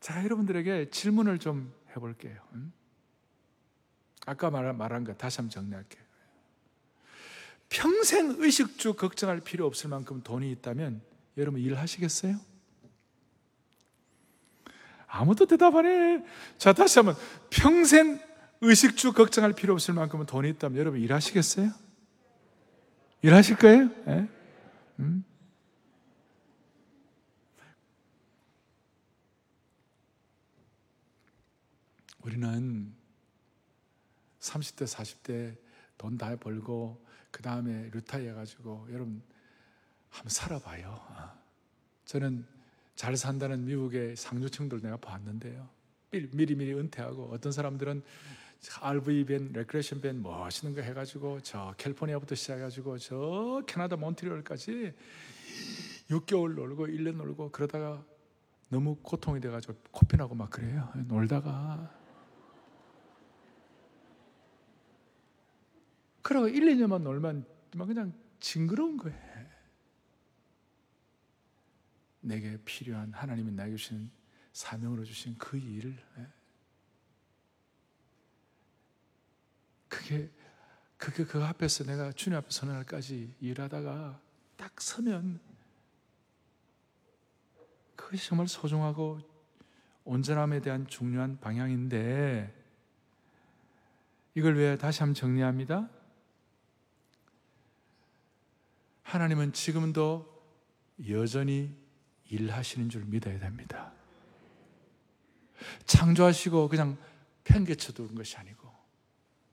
자 0.00 0.24
여러분들에게 0.24 0.90
질문을 0.90 1.38
좀 1.38 1.72
해볼게요. 1.90 2.42
아까 4.26 4.50
말한 4.50 5.04
거 5.04 5.14
다시 5.14 5.36
한번 5.36 5.50
정리할게요. 5.50 6.05
평생 7.68 8.36
의식주 8.38 8.94
걱정할 8.94 9.40
필요 9.40 9.66
없을 9.66 9.90
만큼 9.90 10.22
돈이 10.22 10.50
있다면 10.52 11.00
여러분 11.36 11.60
일하시겠어요? 11.60 12.38
아무도 15.06 15.46
대답 15.46 15.74
안 15.76 15.86
해. 15.86 16.24
자, 16.58 16.72
다시 16.72 16.98
한번. 16.98 17.14
평생 17.50 18.20
의식주 18.60 19.12
걱정할 19.12 19.52
필요 19.52 19.72
없을 19.72 19.94
만큼은 19.94 20.26
돈이 20.26 20.48
있다면 20.50 20.78
여러분 20.78 21.00
일하시겠어요? 21.00 21.70
일하실 23.22 23.56
거예요? 23.56 23.90
네? 24.04 24.28
음? 25.00 25.24
우리는 32.22 32.92
30대, 34.40 34.86
40대 34.86 35.56
돈 35.98 36.18
다 36.18 36.36
벌고 36.36 37.04
그 37.36 37.42
다음에 37.42 37.90
루타이 37.92 38.26
해가지고 38.28 38.86
여러분 38.92 39.22
한번 40.08 40.30
살아봐요. 40.30 40.98
저는 42.06 42.46
잘 42.94 43.14
산다는 43.14 43.66
미국의 43.66 44.16
상류층들 44.16 44.80
내가 44.80 44.96
봤는데요. 44.96 45.68
미리 46.10 46.54
미리 46.54 46.72
은퇴하고 46.72 47.24
어떤 47.34 47.52
사람들은 47.52 48.02
RV 48.80 49.26
van, 49.26 49.52
recreation 49.52 50.00
van 50.00 50.22
멋있는 50.22 50.74
거 50.74 50.80
해가지고 50.80 51.40
저 51.42 51.74
캘리포니아부터 51.76 52.34
시작해가지고 52.34 52.96
저 52.96 53.62
캐나다 53.66 53.96
몬트리올까지 53.96 54.94
6개월 56.08 56.54
놀고 56.54 56.86
1년 56.86 57.16
놀고 57.16 57.50
그러다가 57.50 58.02
너무 58.70 58.96
고통이 59.02 59.42
돼가지고 59.42 59.74
코피 59.90 60.16
나고 60.16 60.34
막 60.34 60.48
그래요. 60.48 60.90
놀다가 61.06 61.92
그러고 66.26 66.48
1, 66.48 66.60
2년만 66.60 67.02
놀면 67.02 67.46
그냥 67.70 68.12
징그러운 68.40 68.96
거예요. 68.96 69.46
내게 72.20 72.58
필요한 72.64 73.12
하나님이 73.12 73.52
나에게 73.52 73.76
주신 73.76 74.10
사명으로 74.52 75.04
주신 75.04 75.38
그 75.38 75.56
일을 75.56 75.96
예. 76.18 76.26
그게 79.86 80.28
그게 80.96 81.24
그 81.24 81.44
앞에서 81.44 81.84
내가 81.84 82.10
주님 82.10 82.36
앞에 82.36 82.48
날까지 82.66 83.36
일하다가 83.38 84.20
딱 84.56 84.80
서면 84.80 85.38
그것이 87.94 88.26
정말 88.26 88.48
소중하고 88.48 89.20
온전함에 90.02 90.60
대한 90.60 90.88
중요한 90.88 91.38
방향인데 91.38 92.52
이걸 94.34 94.56
왜 94.56 94.76
다시 94.76 95.04
한번 95.04 95.14
정리합니다. 95.14 95.95
하나님은 99.06 99.52
지금도 99.52 100.26
여전히 101.08 101.72
일하시는 102.28 102.88
줄 102.88 103.04
믿어야 103.04 103.38
됩니다. 103.38 103.92
창조하시고 105.86 106.68
그냥 106.68 106.98
팽개쳐 107.44 107.92
두는 107.92 108.16
것이 108.16 108.36
아니고 108.36 108.68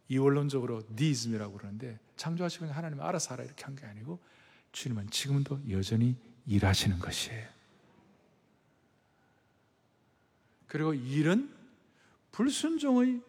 이원론적으로 0.07 0.81
니즘이라고 0.95 1.55
그러는데 1.55 1.99
창조하시고 2.17 2.65
하나님 2.65 2.99
알아서 2.99 3.33
하라 3.33 3.43
이렇게 3.43 3.63
한 3.63 3.75
게 3.75 3.85
아니고 3.85 4.19
주님은 4.71 5.11
지금도 5.11 5.61
여전히 5.69 6.15
일하시는 6.47 6.97
것이에요. 6.97 7.47
그리고 10.65 10.95
일은 10.95 11.55
불순종의 12.31 13.21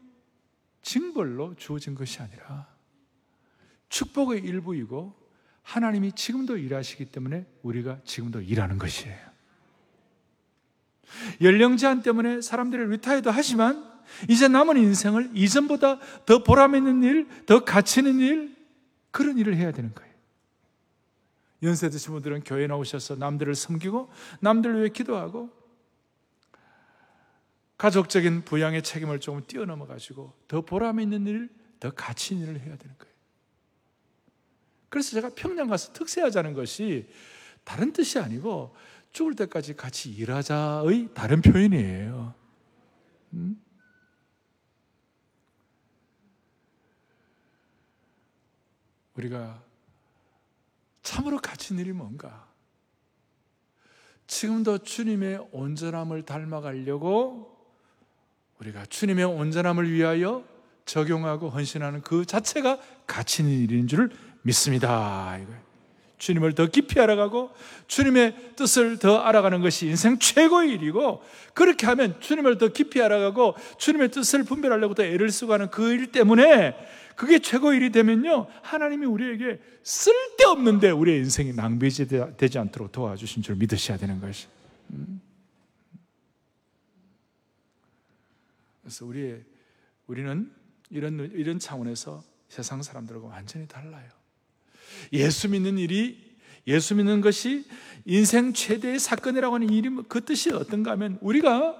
징벌로 0.80 1.54
주어진 1.56 1.94
것이 1.94 2.22
아니라 2.22 2.66
축복의 3.90 4.40
일부이고 4.42 5.23
하나님이 5.64 6.12
지금도 6.12 6.56
일하시기 6.58 7.06
때문에 7.06 7.46
우리가 7.62 7.98
지금도 8.04 8.42
일하는 8.42 8.78
것이에요. 8.78 9.18
연령 11.40 11.76
제한 11.76 12.02
때문에 12.02 12.40
사람들이 12.40 12.84
리타이도 12.86 13.30
하지만 13.30 13.92
이제 14.28 14.46
남은 14.46 14.76
인생을 14.76 15.30
이전보다 15.34 15.98
더 16.26 16.42
보람 16.42 16.76
있는 16.76 17.02
일, 17.02 17.28
더 17.46 17.64
가치 17.64 18.00
있는 18.00 18.20
일, 18.20 18.56
그런 19.10 19.38
일을 19.38 19.56
해야 19.56 19.72
되는 19.72 19.94
거예요. 19.94 20.12
연세 21.62 21.88
드신 21.88 22.12
분들은 22.12 22.44
교회 22.44 22.66
나오셔서 22.66 23.16
남들을 23.16 23.54
섬기고 23.54 24.10
남들을 24.40 24.80
위해 24.80 24.88
기도하고 24.90 25.50
가족적인 27.78 28.44
부양의 28.44 28.82
책임을 28.82 29.18
조금 29.20 29.42
뛰어넘어 29.46 29.86
가지고 29.86 30.34
더 30.46 30.60
보람 30.60 31.00
있는 31.00 31.26
일, 31.26 31.48
더 31.80 31.90
가치 31.90 32.34
있는 32.34 32.50
일을 32.50 32.60
해야 32.60 32.76
되는 32.76 32.94
거예요. 32.98 33.13
그래서 34.94 35.10
제가 35.10 35.30
평양 35.34 35.66
가서 35.66 35.92
특세하자는 35.92 36.54
것이 36.54 37.08
다른 37.64 37.92
뜻이 37.92 38.20
아니고 38.20 38.76
죽을 39.10 39.34
때까지 39.34 39.74
같이 39.74 40.08
일하자의 40.12 41.08
다른 41.12 41.42
표현이에요. 41.42 42.32
음? 43.32 43.60
우리가 49.16 49.60
참으로 51.02 51.38
가진 51.38 51.80
일이 51.80 51.90
뭔가? 51.90 52.46
지금도 54.28 54.78
주님의 54.78 55.48
온전함을 55.50 56.24
닮아가려고 56.24 57.68
우리가 58.60 58.86
주님의 58.86 59.24
온전함을 59.24 59.90
위하여 59.90 60.46
적용하고 60.84 61.50
헌신하는 61.50 62.02
그 62.02 62.24
자체가 62.24 62.78
있는 63.40 63.58
일인 63.58 63.88
줄 63.88 64.33
믿습니다. 64.44 65.38
주님을 66.18 66.54
더 66.54 66.66
깊이 66.66 67.00
알아가고 67.00 67.50
주님의 67.86 68.54
뜻을 68.56 68.98
더 68.98 69.18
알아가는 69.18 69.60
것이 69.60 69.86
인생 69.88 70.18
최고의 70.18 70.70
일이고 70.70 71.22
그렇게 71.52 71.86
하면 71.86 72.18
주님을 72.20 72.56
더 72.58 72.68
깊이 72.68 73.02
알아가고 73.02 73.54
주님의 73.78 74.10
뜻을 74.10 74.44
분별하려고 74.44 74.94
더 74.94 75.02
애를 75.02 75.30
쓰고 75.30 75.52
하는 75.52 75.70
그 75.70 75.92
일 75.92 76.12
때문에 76.12 76.74
그게 77.16 77.38
최고의 77.38 77.76
일이 77.78 77.92
되면요 77.92 78.46
하나님이 78.62 79.06
우리에게 79.06 79.60
쓸데없는데 79.82 80.90
우리의 80.90 81.18
인생이 81.18 81.52
낭비되지 81.52 82.58
않도록 82.58 82.92
도와주신 82.92 83.42
줄 83.42 83.56
믿으셔야 83.56 83.98
되는 83.98 84.20
것이 84.20 84.46
음. 84.92 85.20
그래서 88.82 89.06
우리 89.06 89.42
우리는 90.06 90.52
이런 90.90 91.30
이런 91.34 91.58
차원에서 91.58 92.22
세상 92.48 92.82
사람들하고 92.82 93.28
완전히 93.28 93.66
달라요. 93.66 94.08
예수 95.12 95.48
믿는 95.48 95.78
일이 95.78 96.36
예수 96.66 96.94
믿는 96.94 97.20
것이 97.20 97.64
인생 98.04 98.52
최대의 98.52 98.98
사건이라고 98.98 99.54
하는 99.54 99.92
뭐그 99.94 100.24
뜻이 100.24 100.50
어떤가 100.52 100.92
하면 100.92 101.18
우리가 101.20 101.76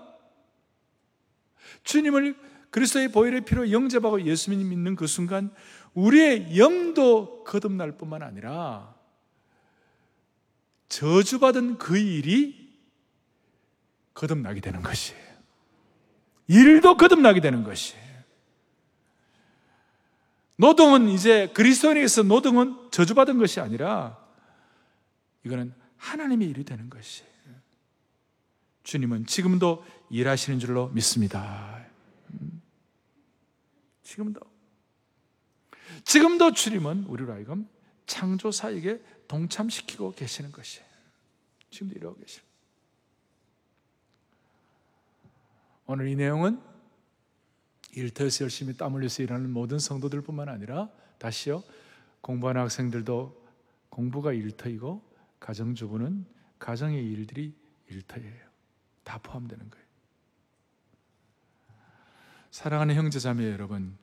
주님을 1.85 2.37
그리스도의 2.71 3.13
보혈의 3.13 3.43
피로 3.43 3.71
영접하고 3.71 4.23
예수 4.27 4.51
믿는 4.51 4.97
그 4.97 5.07
순간 5.07 5.53
우리의 5.95 6.59
영도 6.59 7.45
거듭날 7.45 7.97
뿐만 7.97 8.23
아니라 8.23 8.95
저주받은 10.89 11.79
그 11.79 11.97
일이 11.97 12.65
거듭나게 14.13 14.61
되는 14.61 14.83
것이에요. 14.83 15.23
일도 16.49 16.97
거듭나게 16.97 17.41
되는 17.41 17.65
것이에요. 17.65 18.05
노동은 20.57 21.09
이제 21.09 21.49
그리스도인에게서 21.53 22.23
노동은 22.23 22.84
저주받은 22.95 23.39
것이 23.39 23.59
아니라 23.59 24.25
이거는 25.43 25.75
하나님의 25.97 26.49
일이 26.49 26.63
되는 26.63 26.89
것이에요. 26.89 27.29
주님은 28.85 29.27
지금도 29.27 29.85
일하시는 30.11 30.61
줄로 30.61 30.91
믿습니다. 30.91 31.85
지금도. 34.05 34.41
지금도 36.05 36.53
주님은 36.53 37.07
우리로 37.07 37.33
하여금 37.33 37.69
창조사에게 38.07 39.03
동참시키고 39.27 40.13
계시는 40.13 40.53
것이에요. 40.53 40.87
지금도 41.71 41.97
이러고 41.97 42.21
계십니다. 42.21 42.55
오늘 45.87 46.07
이 46.07 46.15
내용은 46.15 46.61
일터에서 47.97 48.45
열심히 48.45 48.77
땀 48.77 48.95
흘려서 48.95 49.25
일하는 49.25 49.51
모든 49.51 49.81
성도들뿐만 49.81 50.49
아니라 50.49 50.89
다시요 51.19 51.65
공부하는 52.25 52.63
학생들도 52.63 53.45
공부가 53.91 54.33
일터이고 54.33 55.03
가정주부는 55.41 56.25
가정의 56.59 57.05
일들이 57.05 57.55
일터예요. 57.91 58.49
다 59.03 59.19
포함되는 59.19 59.69
거예요. 59.69 59.85
사랑하는 62.51 62.95
형제 62.95 63.19
자매 63.19 63.51
여러분, 63.53 63.99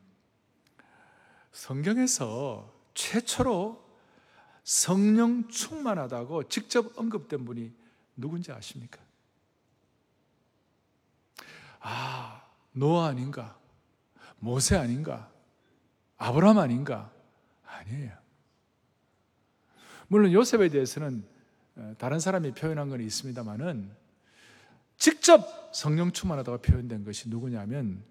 성경에서 1.52 2.72
최초로 2.94 3.84
성령 4.64 5.48
충만하다고 5.48 6.48
직접 6.48 6.96
언급된 7.00 7.44
분이 7.44 7.74
누군지 8.16 8.52
아십니까? 8.52 9.02
아, 11.80 12.48
노아 12.74 13.08
아닌가? 13.08 13.58
모세 14.38 14.76
아닌가? 14.76 15.32
아브라함 16.18 16.60
아닌가? 16.60 17.12
아니에요. 17.72 18.12
물론 20.08 20.32
요셉에 20.34 20.70
대해서는 20.70 21.24
어, 21.76 21.96
다른 21.98 22.20
사람이 22.20 22.54
표현한 22.54 22.90
건 22.90 23.02
있습니다만은 23.02 23.90
직접 24.98 25.72
성령 25.74 26.12
충만하다고 26.12 26.60
표현된 26.60 27.06
것이 27.06 27.30
누구냐면 27.30 28.04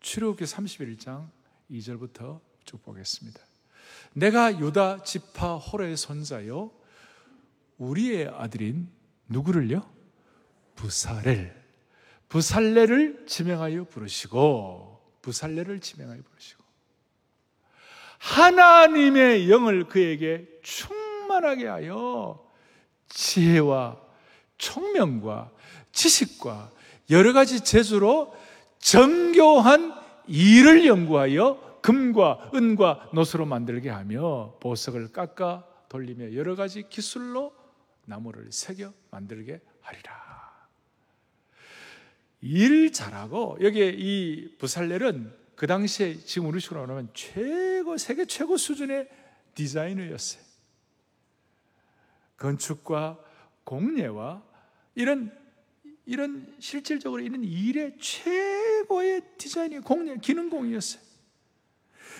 출애굽기 0.00 0.44
31장 0.44 1.28
2절부터 1.70 2.40
쭉 2.64 2.82
보겠습니다. 2.82 3.40
내가 4.14 4.58
유다 4.58 5.02
지파 5.04 5.56
호레의 5.56 5.96
손자요 5.96 6.70
우리의 7.78 8.28
아들인 8.28 8.88
누구를요? 9.28 9.88
부사렐 10.74 11.54
부살레를 12.28 13.26
지명하여 13.26 13.84
부르시고 13.84 15.18
부살레를 15.22 15.80
지명하여 15.80 16.22
부르시고 16.22 16.61
하나님의 18.22 19.50
영을 19.50 19.84
그에게 19.84 20.46
충만하게 20.62 21.66
하여 21.66 22.48
지혜와 23.08 24.00
총명과 24.58 25.50
지식과 25.90 26.70
여러 27.10 27.32
가지 27.32 27.62
재주로 27.64 28.32
정교한 28.78 29.92
일을 30.28 30.86
연구하여 30.86 31.80
금과 31.82 32.52
은과 32.54 33.10
노수로 33.12 33.44
만들게 33.44 33.90
하며 33.90 34.54
보석을 34.60 35.10
깎아 35.12 35.66
돌리며 35.88 36.34
여러 36.34 36.54
가지 36.54 36.88
기술로 36.88 37.52
나무를 38.04 38.52
새겨 38.52 38.92
만들게 39.10 39.60
하리라. 39.80 40.22
일 42.40 42.92
잘하고 42.92 43.58
여기에 43.60 43.94
이 43.98 44.56
부살렐은 44.58 45.41
그 45.62 45.68
당시에 45.68 46.18
지금 46.24 46.48
우리 46.48 46.58
식으로 46.58 46.80
말하면 46.80 47.10
최고 47.14 47.96
세계 47.96 48.24
최고 48.24 48.56
수준의 48.56 49.08
디자이너였어요. 49.54 50.42
건축과 52.36 53.16
공예와 53.62 54.42
이런 54.96 55.30
이런 56.04 56.52
실질적으로 56.58 57.22
이런 57.22 57.44
일의 57.44 57.96
최고의 58.00 59.22
디자인이 59.38 59.78
공예 59.82 60.16
기능공이었어요. 60.16 61.00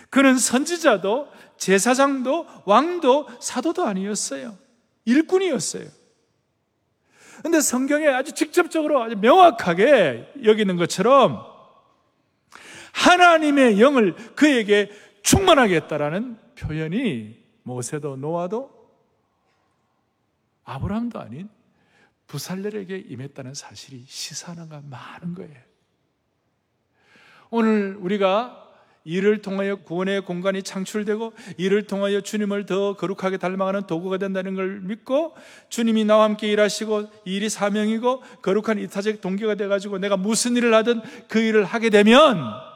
그는 0.08 0.38
선지자도 0.38 1.26
제사장도 1.56 2.46
왕도 2.64 3.28
사도도 3.40 3.84
아니었어요. 3.84 4.56
일꾼이었어요. 5.04 5.88
근데 7.42 7.60
성경에 7.60 8.06
아주 8.06 8.30
직접적으로 8.30 9.02
아주 9.02 9.16
명확하게 9.16 10.32
여기는 10.44 10.76
것처럼 10.76 11.51
하나님의 12.92 13.80
영을 13.80 14.14
그에게 14.34 14.90
충만하게 15.22 15.76
했다라는 15.76 16.38
표현이 16.56 17.42
모세도 17.62 18.16
노아도 18.16 18.70
아브라함도 20.64 21.18
아닌 21.18 21.48
부살렐에게 22.26 23.04
임했다는 23.08 23.54
사실이 23.54 24.04
시사하는가 24.06 24.82
많은 24.88 25.34
거예요. 25.34 25.56
오늘 27.50 27.96
우리가 28.00 28.58
이를 29.04 29.42
통하여 29.42 29.76
구원의 29.76 30.22
공간이 30.22 30.62
창출되고 30.62 31.32
이를 31.56 31.86
통하여 31.86 32.20
주님을 32.20 32.66
더 32.66 32.94
거룩하게 32.94 33.36
닮아가는 33.36 33.86
도구가 33.86 34.18
된다는 34.18 34.54
걸 34.54 34.80
믿고 34.80 35.34
주님이 35.68 36.04
나와 36.04 36.24
함께 36.24 36.48
일하시고 36.52 37.10
이 37.26 37.36
일이 37.36 37.48
사명이고 37.48 38.22
거룩한 38.42 38.78
이타적 38.78 39.20
동기가 39.20 39.56
돼가지고 39.56 39.98
내가 39.98 40.16
무슨 40.16 40.56
일을 40.56 40.72
하든 40.74 41.02
그 41.28 41.40
일을 41.40 41.64
하게 41.64 41.90
되면 41.90 42.71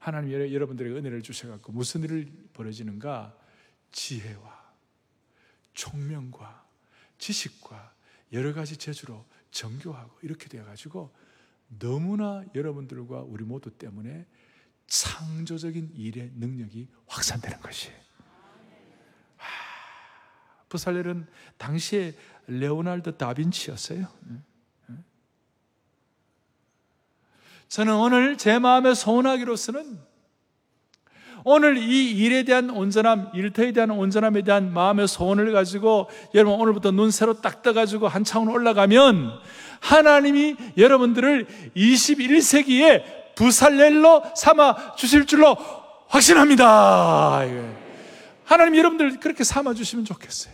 하나님 0.00 0.32
여러분들에게 0.32 0.96
은혜를 0.96 1.22
주셔갖고 1.22 1.72
무슨 1.72 2.02
일을 2.02 2.26
벌어지는가 2.54 3.36
지혜와 3.92 4.74
총명과 5.74 6.66
지식과 7.18 7.94
여러 8.32 8.54
가지 8.54 8.78
재주로 8.78 9.26
정교하고 9.50 10.18
이렇게 10.22 10.48
되어가지고 10.48 11.14
너무나 11.78 12.42
여러분들과 12.54 13.20
우리 13.22 13.44
모두 13.44 13.70
때문에 13.70 14.26
창조적인 14.86 15.92
일의 15.94 16.32
능력이 16.34 16.88
확산되는 17.06 17.60
것이에요. 17.60 18.00
부살렐은 20.70 21.26
당시에 21.58 22.16
레오날드 22.46 23.18
다빈치였어요. 23.18 24.08
저는 27.70 27.94
오늘 27.94 28.36
제 28.36 28.58
마음에 28.58 28.94
소원하기로서는 28.94 29.96
오늘 31.44 31.78
이 31.78 32.10
일에 32.18 32.42
대한 32.42 32.68
온전함, 32.68 33.30
일터에 33.32 33.70
대한 33.70 33.92
온전함에 33.92 34.42
대한 34.42 34.72
마음의 34.72 35.06
소원을 35.06 35.52
가지고 35.52 36.10
여러분 36.34 36.60
오늘부터 36.60 36.90
눈 36.90 37.12
새로 37.12 37.40
딱 37.40 37.62
떠가지고 37.62 38.08
한 38.08 38.24
차원 38.24 38.48
올라가면 38.48 39.38
하나님이 39.78 40.56
여러분들을 40.76 41.46
21세기에 41.76 43.36
부살렐로 43.36 44.24
삼아 44.34 44.96
주실 44.96 45.26
줄로 45.26 45.56
확신합니다. 46.08 47.44
하나님 48.44 48.76
여러분들 48.76 49.20
그렇게 49.20 49.44
삼아 49.44 49.74
주시면 49.74 50.04
좋겠어요. 50.06 50.52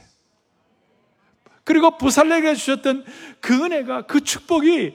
그리고 1.65 1.97
부살렐에게 1.97 2.55
주셨던 2.55 3.05
그 3.41 3.65
은혜가 3.65 4.03
그 4.03 4.21
축복이 4.21 4.95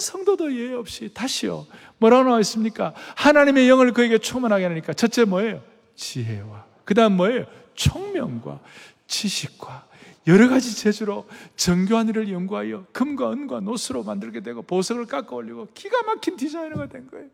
성도도 0.00 0.54
예외 0.54 0.74
없이 0.74 1.10
다시요. 1.12 1.66
뭐라고 1.98 2.24
나와 2.24 2.40
있습니까? 2.40 2.94
하나님의 3.16 3.68
영을 3.68 3.92
그에게 3.92 4.18
충만하게 4.18 4.66
하니까 4.66 4.92
첫째 4.92 5.24
뭐예요? 5.24 5.62
지혜와 5.94 6.66
그 6.84 6.94
다음 6.94 7.16
뭐예요? 7.16 7.46
총명과 7.74 8.60
지식과 9.06 9.86
여러 10.26 10.48
가지 10.48 10.76
재주로 10.76 11.28
정교한 11.54 12.08
일을 12.08 12.30
연구하여 12.32 12.86
금과 12.92 13.32
은과 13.32 13.60
노스로 13.60 14.02
만들게 14.02 14.40
되고 14.40 14.62
보석을 14.62 15.06
깎아 15.06 15.34
올리고 15.36 15.68
기가 15.72 16.02
막힌 16.02 16.36
디자이너가 16.36 16.88
된 16.88 17.08
거예요. 17.08 17.28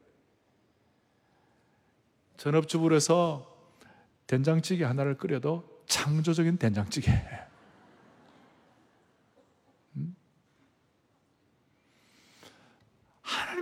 전업주부로서 2.37 3.51
된장찌개 4.27 4.85
하나를 4.85 5.17
끓여도 5.17 5.65
창조적인 5.87 6.59
된장찌개. 6.59 7.11
음? 7.13 7.52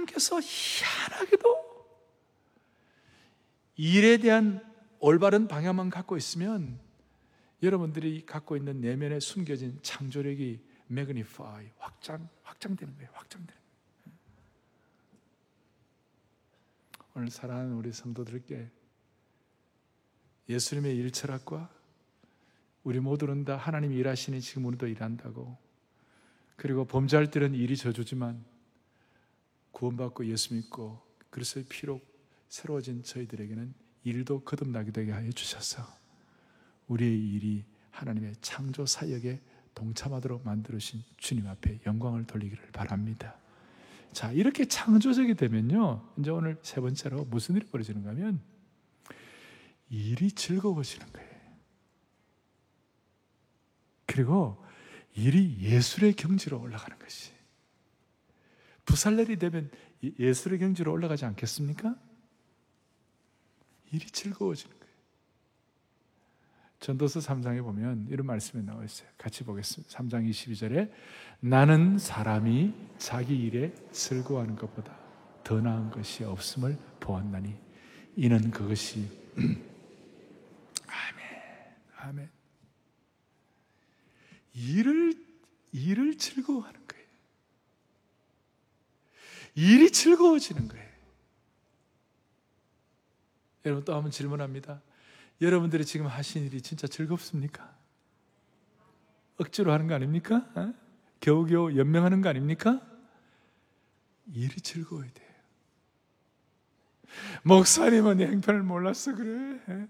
하나님께서 0.01 0.41
희한하게도 0.41 1.61
일에 3.77 4.19
대한 4.19 4.65
올바른 4.99 5.49
방향만 5.49 5.91
갖고 5.91 6.17
있으면 6.17 6.79
여러분들이 7.63 8.25
갖고 8.27 8.57
있는 8.57 8.81
내면에 8.81 9.21
숨겨진 9.21 9.79
창조력이 9.83 10.63
매그니파이 10.89 11.71
확장 11.79 12.29
확장되는 12.43 12.95
거예요. 12.97 13.11
확장되는 13.13 13.55
거예요. 13.55 14.19
오늘 17.15 17.31
사랑하는 17.31 17.73
우리 17.73 17.93
성도들께 17.93 18.71
예수님의 20.49 20.97
일 20.97 21.11
철학과 21.11 21.71
우리 22.83 22.99
모두는 22.99 23.45
다 23.45 23.57
하나님이 23.57 23.97
일하시니 23.97 24.41
지금 24.41 24.65
우리도 24.67 24.87
일한다고 24.87 25.57
그리고 26.57 26.85
범죄할 26.85 27.31
때는 27.31 27.55
일이 27.55 27.77
저주지만 27.77 28.45
구원받고 29.73 30.27
예수 30.27 30.55
믿고 30.55 31.01
그리스도의 31.31 31.67
피로 31.69 32.01
새로워진 32.49 33.03
저희들에게는 33.03 33.75
일도 34.05 34.45
거듭나게 34.45 34.93
되게 34.93 35.13
하여 35.13 35.31
주셔서 35.31 35.87
우리의 36.89 37.19
일이 37.19 37.65
하나님의 37.91 38.35
창조 38.41 38.87
사역에 38.87 39.41
동참하도록 39.75 40.45
만들으신 40.45 41.03
주님 41.17 41.47
앞에 41.47 41.81
영광을 41.87 42.27
돌리기를 42.27 42.73
바랍니다. 42.73 43.37
자, 44.13 44.33
이렇게 44.33 44.65
창조적이 44.65 45.35
되면요. 45.35 46.15
이제 46.19 46.31
오늘 46.31 46.59
세 46.63 46.81
번째로 46.81 47.25
무슨 47.27 47.57
일이 47.57 47.67
벌어지는가 47.67 48.11
하면 48.11 48.41
일이 49.89 50.33
즐거워지는 50.33 51.13
거예요. 51.13 51.31
그리고 54.07 54.65
일이 55.15 55.57
예술의 55.61 56.15
경지로 56.15 56.61
올라가는 56.61 56.99
것이. 56.99 57.33
부살렐이 58.91 59.37
되면 59.37 59.71
예술의 60.19 60.59
경지로 60.59 60.93
올라가지 60.93 61.25
않겠습니까? 61.25 61.95
일이 63.93 64.07
즐거워지는 64.07 64.79
거예요. 64.79 64.95
전도서 66.81 67.21
3장에 67.21 67.63
보면 67.63 68.09
이런 68.11 68.27
말씀이 68.27 68.65
나와 68.65 68.85
있어요. 68.85 69.09
같이 69.17 69.45
보겠습니다. 69.45 69.97
3장 69.97 70.29
22절에 70.29 70.91
나는 71.41 71.99
사람이 71.99 72.75
자기 72.99 73.37
일에 73.37 73.73
즐거워하는 73.93 74.57
것보다 74.57 74.99
더 75.45 75.61
나은 75.61 75.91
것이 75.91 76.25
없음을 76.25 76.77
보았나니 77.01 77.55
이는 78.17 78.51
그것이 78.51 79.07
아멘. 80.87 81.25
아멘. 81.99 82.31
일을 84.55 85.15
일을 85.73 86.19
즐거워하는. 86.19 86.80
일이 89.55 89.91
즐거워지는 89.91 90.69
거예요. 90.69 90.91
여러분 93.65 93.85
또 93.85 93.95
한번 93.95 94.11
질문합니다. 94.11 94.81
여러분들이 95.41 95.85
지금 95.85 96.07
하신 96.07 96.45
일이 96.45 96.61
진짜 96.61 96.87
즐겁습니까? 96.87 97.77
억지로 99.39 99.73
하는 99.73 99.87
거 99.87 99.95
아닙니까? 99.95 100.47
어? 100.55 100.75
겨우겨우 101.21 101.77
연명하는 101.77 102.21
거 102.21 102.29
아닙니까? 102.29 102.81
일이 104.33 104.61
즐거워야 104.61 105.09
돼요. 105.11 105.31
목사님은 107.43 108.19
내 108.19 108.27
형편을 108.27 108.63
몰랐어 108.63 109.15
그래. 109.15 109.61
어? 109.67 109.89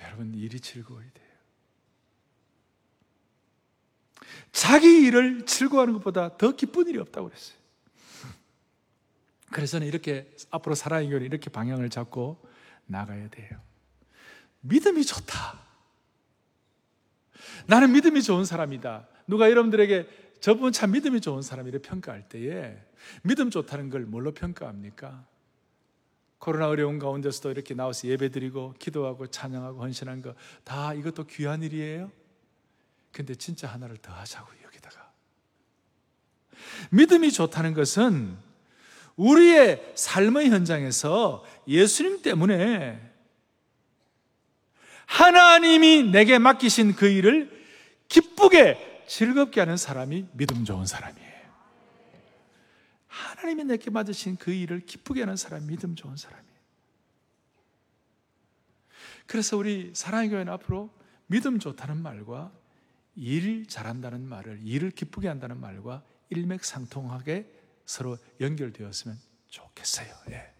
여러분 0.00 0.34
일이 0.34 0.60
즐거워야 0.60 1.08
돼요. 1.12 1.32
자기 4.52 5.06
일을 5.06 5.46
즐거워하는 5.46 5.94
것보다 5.94 6.36
더 6.36 6.52
기쁜 6.54 6.88
일이 6.88 6.98
없다고 6.98 7.28
그랬어요. 7.28 7.56
그래서는 9.50 9.86
이렇게 9.86 10.34
앞으로 10.50 10.74
사랑의 10.74 11.10
교회 11.10 11.24
이렇게 11.24 11.50
방향을 11.50 11.90
잡고 11.90 12.44
나가야 12.86 13.28
돼요. 13.28 13.60
믿음이 14.60 15.04
좋다. 15.04 15.60
나는 17.66 17.92
믿음이 17.92 18.22
좋은 18.22 18.44
사람이다. 18.44 19.08
누가 19.26 19.50
여러분들에게 19.50 20.08
저분 20.40 20.72
참 20.72 20.92
믿음이 20.92 21.20
좋은 21.20 21.42
사람이래 21.42 21.78
평가할 21.82 22.28
때에 22.28 22.76
믿음 23.22 23.50
좋다는 23.50 23.90
걸 23.90 24.02
뭘로 24.02 24.32
평가합니까? 24.32 25.24
코로나 26.38 26.68
어려운 26.68 26.98
가운데서도 26.98 27.52
이렇게 27.52 27.74
나와서 27.74 28.08
예배드리고 28.08 28.74
기도하고 28.78 29.28
찬양하고 29.28 29.80
헌신한 29.80 30.22
거 30.22 30.34
다 30.64 30.92
이것도 30.94 31.24
귀한 31.26 31.62
일이에요. 31.62 32.10
근데 33.12 33.34
진짜 33.34 33.68
하나를 33.68 33.98
더 33.98 34.12
하자고 34.12 34.50
여기다가 34.64 35.12
믿음이 36.90 37.30
좋다는 37.32 37.74
것은 37.74 38.36
우리의 39.16 39.92
삶의 39.94 40.50
현장에서 40.50 41.44
예수님 41.68 42.22
때문에 42.22 43.12
하나님이 45.06 46.04
내게 46.04 46.38
맡기신 46.38 46.94
그 46.94 47.06
일을 47.06 47.50
기쁘게 48.08 49.04
즐겁게 49.06 49.60
하는 49.60 49.76
사람이 49.76 50.28
믿음 50.32 50.64
좋은 50.64 50.86
사람이에요. 50.86 51.32
하나님이 53.08 53.64
내게 53.64 53.90
맡으신 53.90 54.36
그 54.36 54.52
일을 54.52 54.80
기쁘게 54.80 55.20
하는 55.20 55.36
사람이 55.36 55.66
믿음 55.66 55.94
좋은 55.94 56.16
사람이에요. 56.16 56.52
그래서 59.26 59.56
우리 59.56 59.90
사랑의 59.94 60.30
교회는 60.30 60.52
앞으로 60.52 60.90
믿음 61.26 61.58
좋다는 61.58 62.02
말과 62.02 62.50
일 63.16 63.66
잘한다는 63.66 64.26
말을 64.26 64.60
일을 64.62 64.90
기쁘게 64.90 65.28
한다는 65.28 65.60
말과 65.60 66.02
일맥상통하게 66.30 67.46
서로 67.84 68.16
연결되었으면 68.40 69.18
좋겠어요. 69.48 70.06
예. 70.30 70.50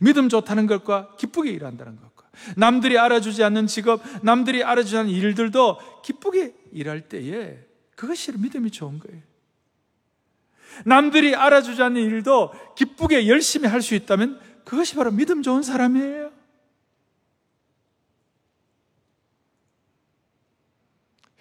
믿음 0.00 0.28
좋다는 0.28 0.66
것과 0.66 1.16
기쁘게 1.16 1.50
일한다는 1.50 1.96
것과 1.96 2.28
남들이 2.56 2.98
알아주지 2.98 3.42
않는 3.44 3.66
직업, 3.66 4.00
남들이 4.22 4.64
알아주지 4.64 4.96
않는 4.96 5.10
일들도 5.10 6.02
기쁘게 6.02 6.54
일할 6.72 7.08
때에 7.08 7.58
그것이 7.94 8.32
믿음이 8.32 8.70
좋은 8.70 8.98
거예요. 8.98 9.22
남들이 10.84 11.34
알아주지 11.36 11.82
않는 11.82 12.02
일도 12.02 12.52
기쁘게 12.76 13.28
열심히 13.28 13.68
할 13.68 13.80
수 13.82 13.94
있다면 13.94 14.40
그것이 14.64 14.94
바로 14.94 15.10
믿음 15.10 15.42
좋은 15.42 15.62
사람이에요. 15.62 16.23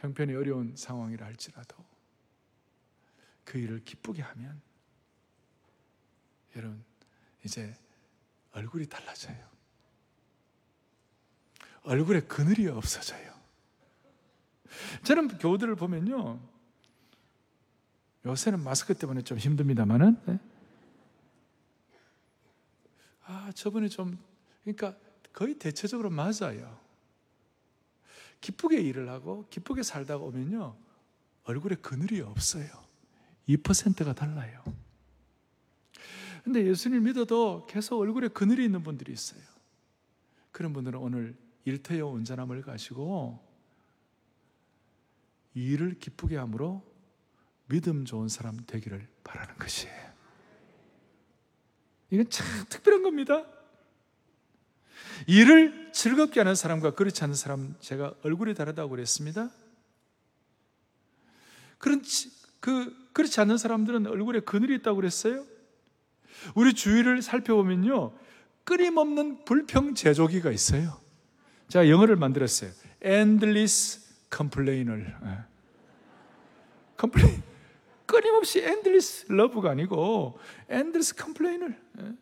형편이 0.04 0.36
어려운 0.36 0.76
상황이라 0.76 1.26
할지라도 1.26 1.78
그 3.46 3.58
일을 3.58 3.86
기쁘게 3.86 4.22
하면 4.22 4.62
여러분 6.58 6.84
이제 7.44 7.74
얼굴이 8.52 8.86
달라져요. 8.88 9.50
얼굴에 11.84 12.22
그늘이 12.22 12.68
없어져요. 12.68 13.34
저는 15.04 15.38
교우들을 15.38 15.76
보면요. 15.76 16.40
요새는 18.26 18.62
마스크 18.62 18.94
때문에 18.94 19.22
좀 19.22 19.38
힘듭니다만은 19.38 20.22
네? 20.26 20.40
아 23.24 23.52
저번에 23.56 23.88
좀 23.88 24.18
그러니까 24.64 24.98
거의 25.32 25.58
대체적으로 25.58 26.10
맞아요. 26.10 26.83
기쁘게 28.44 28.82
일을 28.82 29.10
하고 29.10 29.48
기쁘게 29.50 29.84
살다가 29.84 30.22
오면요. 30.26 30.76
얼굴에 31.46 31.76
그늘이 31.76 32.20
없어요. 32.20 32.68
2%가 33.48 34.14
달라요. 34.14 34.62
근데 36.44 36.66
예수님 36.68 37.06
믿어도 37.06 37.66
계속 37.68 38.02
얼굴에 38.02 38.28
그늘이 38.28 38.66
있는 38.66 38.84
분들이 38.84 39.14
있어요. 39.14 39.42
그런 40.52 40.74
분들은 40.74 41.00
오늘 41.00 41.38
일터의 41.64 42.02
온전함을 42.02 42.64
가지고 42.64 43.40
일을 45.54 45.98
기쁘게 46.00 46.36
함으로 46.36 46.84
믿음 47.70 48.04
좋은 48.04 48.28
사람 48.28 48.58
되기를 48.66 49.08
바라는 49.24 49.56
것이에요. 49.56 50.14
이건 52.10 52.30
참 52.30 52.46
특별한 52.68 53.04
겁니다. 53.04 53.46
일을 55.28 55.92
즐겁게 55.94 56.40
하는 56.40 56.56
사람과 56.56 56.92
그렇지 56.92 57.24
않은 57.24 57.36
사람 57.36 57.76
제가 57.80 58.14
얼굴이 58.24 58.54
다르다고 58.54 58.90
그랬습니다. 58.90 59.50
그런 61.78 62.02
그 62.60 62.96
그렇지 63.14 63.40
않은 63.42 63.58
사람들은 63.58 64.08
얼굴에 64.08 64.40
그늘이 64.42 64.76
있다고 64.76 64.98
그랬어요. 64.98 65.46
우리 66.56 66.74
주위를 66.74 67.22
살펴보면요. 67.22 68.14
끊임없는 68.64 69.46
불평 69.46 69.94
제조기가 69.94 70.52
있어요. 70.52 71.00
제가 71.68 71.90
영어를 71.90 72.16
만들었어요. 72.16 72.72
endless 73.04 74.02
complainer. 74.34 75.14
complain. 76.98 77.36
예. 77.36 77.44
끊임없이 78.06 78.60
endless 78.60 79.26
love가 79.32 79.72
아니고 79.72 80.40
endless 80.70 81.16
complainer. 81.16 81.76
예. 82.00 82.14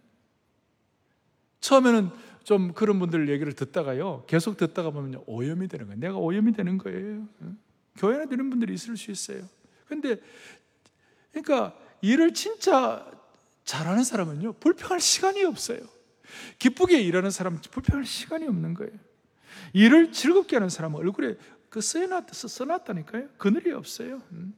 처음에는 1.59 2.09
좀 2.43 2.73
그런 2.73 2.99
분들 2.99 3.29
얘기를 3.29 3.53
듣다가요. 3.53 4.25
계속 4.27 4.57
듣다가 4.57 4.91
보면 4.91 5.23
오염이 5.25 5.67
되는 5.67 5.85
거예요. 5.85 5.99
내가 5.99 6.17
오염이 6.17 6.53
되는 6.53 6.77
거예요. 6.77 7.27
교회나 7.97 8.25
되는 8.25 8.49
분들이 8.49 8.73
있을 8.73 8.97
수 8.97 9.11
있어요. 9.11 9.47
근데 9.87 10.19
그러니까 11.31 11.77
일을 12.01 12.33
진짜 12.33 13.09
잘하는 13.63 14.03
사람은요. 14.03 14.53
불평할 14.53 14.99
시간이 14.99 15.43
없어요. 15.43 15.79
기쁘게 16.59 17.01
일하는 17.01 17.29
사람은 17.29 17.59
불평할 17.71 18.05
시간이 18.05 18.47
없는 18.47 18.73
거예요. 18.73 18.93
일을 19.73 20.11
즐겁게 20.11 20.55
하는 20.55 20.69
사람은 20.69 20.99
얼굴에 20.99 21.37
그 21.69 21.79
써놨, 21.81 22.25
써놨다니까요. 22.31 23.29
그늘이 23.37 23.71
없어요. 23.71 24.21
음. 24.31 24.53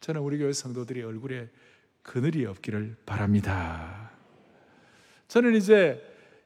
저는 0.00 0.20
우리 0.22 0.38
교회 0.38 0.52
성도들이 0.52 1.02
얼굴에 1.02 1.50
그늘이 2.02 2.46
없기를 2.46 2.96
바랍니다. 3.04 4.09
저는 5.30 5.54
이제 5.54 6.02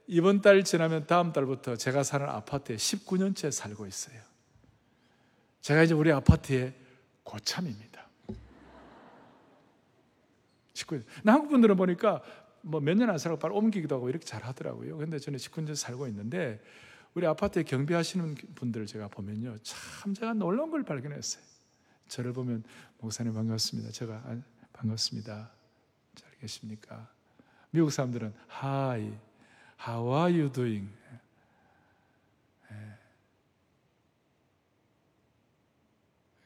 이번 0.07 0.43
달 0.43 0.63
지나면 0.63 1.07
다음 1.07 1.33
달부터 1.33 1.77
제가 1.77 2.03
사는 2.03 2.29
아파트에 2.29 2.77
19년째 2.77 3.51
살고 3.51 3.87
있어요. 3.87 4.21
제가 5.63 5.83
이제 5.85 5.95
우리 5.95 6.13
아파트의 6.13 6.75
고참입니다. 7.23 8.07
19년. 10.75 11.05
한국 11.25 11.49
분들은 11.49 11.77
보니까 11.77 12.23
뭐 12.61 12.81
몇 12.83 12.95
년 12.99 13.09
안 13.09 13.17
살고 13.17 13.39
바로 13.39 13.57
옮기기도 13.57 13.95
하고 13.95 14.11
이렇게 14.11 14.27
잘 14.27 14.43
하더라고요. 14.45 14.99
근데 14.99 15.19
저는 15.19 15.39
19년 15.39 15.75
살고 15.75 16.07
있는데 16.09 16.63
우리 17.15 17.27
아파트에 17.27 17.63
경비하시는 17.63 18.35
분들을 18.55 18.85
제가 18.85 19.09
보면요. 19.09 19.57
참 19.63 20.13
제가 20.13 20.35
놀라운 20.35 20.71
걸 20.71 20.83
발견했어요. 20.83 21.43
저를 22.09 22.35
보면 22.35 22.65
목사님 22.99 23.33
반갑습니다. 23.33 23.93
제가 23.93 24.15
아, 24.27 24.39
반갑습니다. 24.75 25.51
잘 26.17 26.31
계십니까? 26.39 27.09
미국 27.75 27.91
사람들은 27.91 28.33
Hi, 28.63 29.19
how 29.85 30.09
are 30.15 30.41
you 30.41 30.53
doing? 30.53 30.89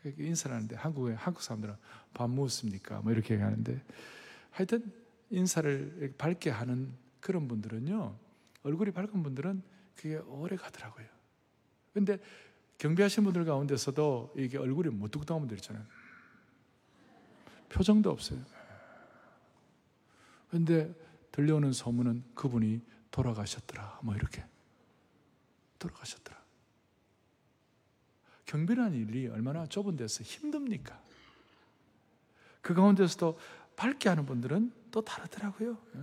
예. 0.07 0.14
인사를 0.16 0.57
하는데 0.57 0.74
한국에 0.74 1.12
한국 1.12 1.43
사람들은 1.43 1.76
밥 2.14 2.31
먹었습니까? 2.31 3.03
뭐 3.03 3.12
이렇게 3.12 3.37
하는데 3.37 3.79
하여튼 4.53 4.91
인사를 5.29 6.14
밝게 6.16 6.49
하는 6.49 6.95
그런 7.20 7.47
분들은요 7.47 8.16
얼굴이 8.62 8.93
밝은 8.93 9.22
분들은 9.22 9.62
그게 9.97 10.16
오래 10.16 10.57
가더라고요. 10.57 11.07
근데 11.93 12.18
경비하신 12.79 13.24
분들 13.24 13.45
가운데서도 13.45 14.33
이게 14.35 14.57
얼굴이 14.57 14.89
무뚝뚝한 14.89 15.43
분들 15.43 15.59
있잖아요. 15.59 15.85
표정도 17.68 18.11
없어요. 18.11 18.41
근데 20.51 20.91
들려오는 21.33 21.72
소문은 21.72 22.24
그분이 22.35 22.83
돌아가셨더라. 23.11 24.01
뭐 24.03 24.14
이렇게. 24.14 24.45
돌아가셨더라. 25.79 26.39
경비라는 28.47 28.95
일이 28.95 29.29
얼마나 29.29 29.66
좁은 29.66 29.97
데서 29.97 30.24
힘듭니까? 30.24 31.01
그 32.62 32.74
가운데서도 32.74 33.39
밝게 33.76 34.09
하는 34.09 34.26
분들은 34.26 34.72
또 34.91 35.03
다르더라고요. 35.03 35.79
예? 35.97 36.01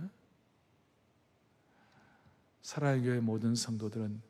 사랑의 2.62 3.02
교회 3.02 3.20
모든 3.20 3.54
성도들은 3.54 4.22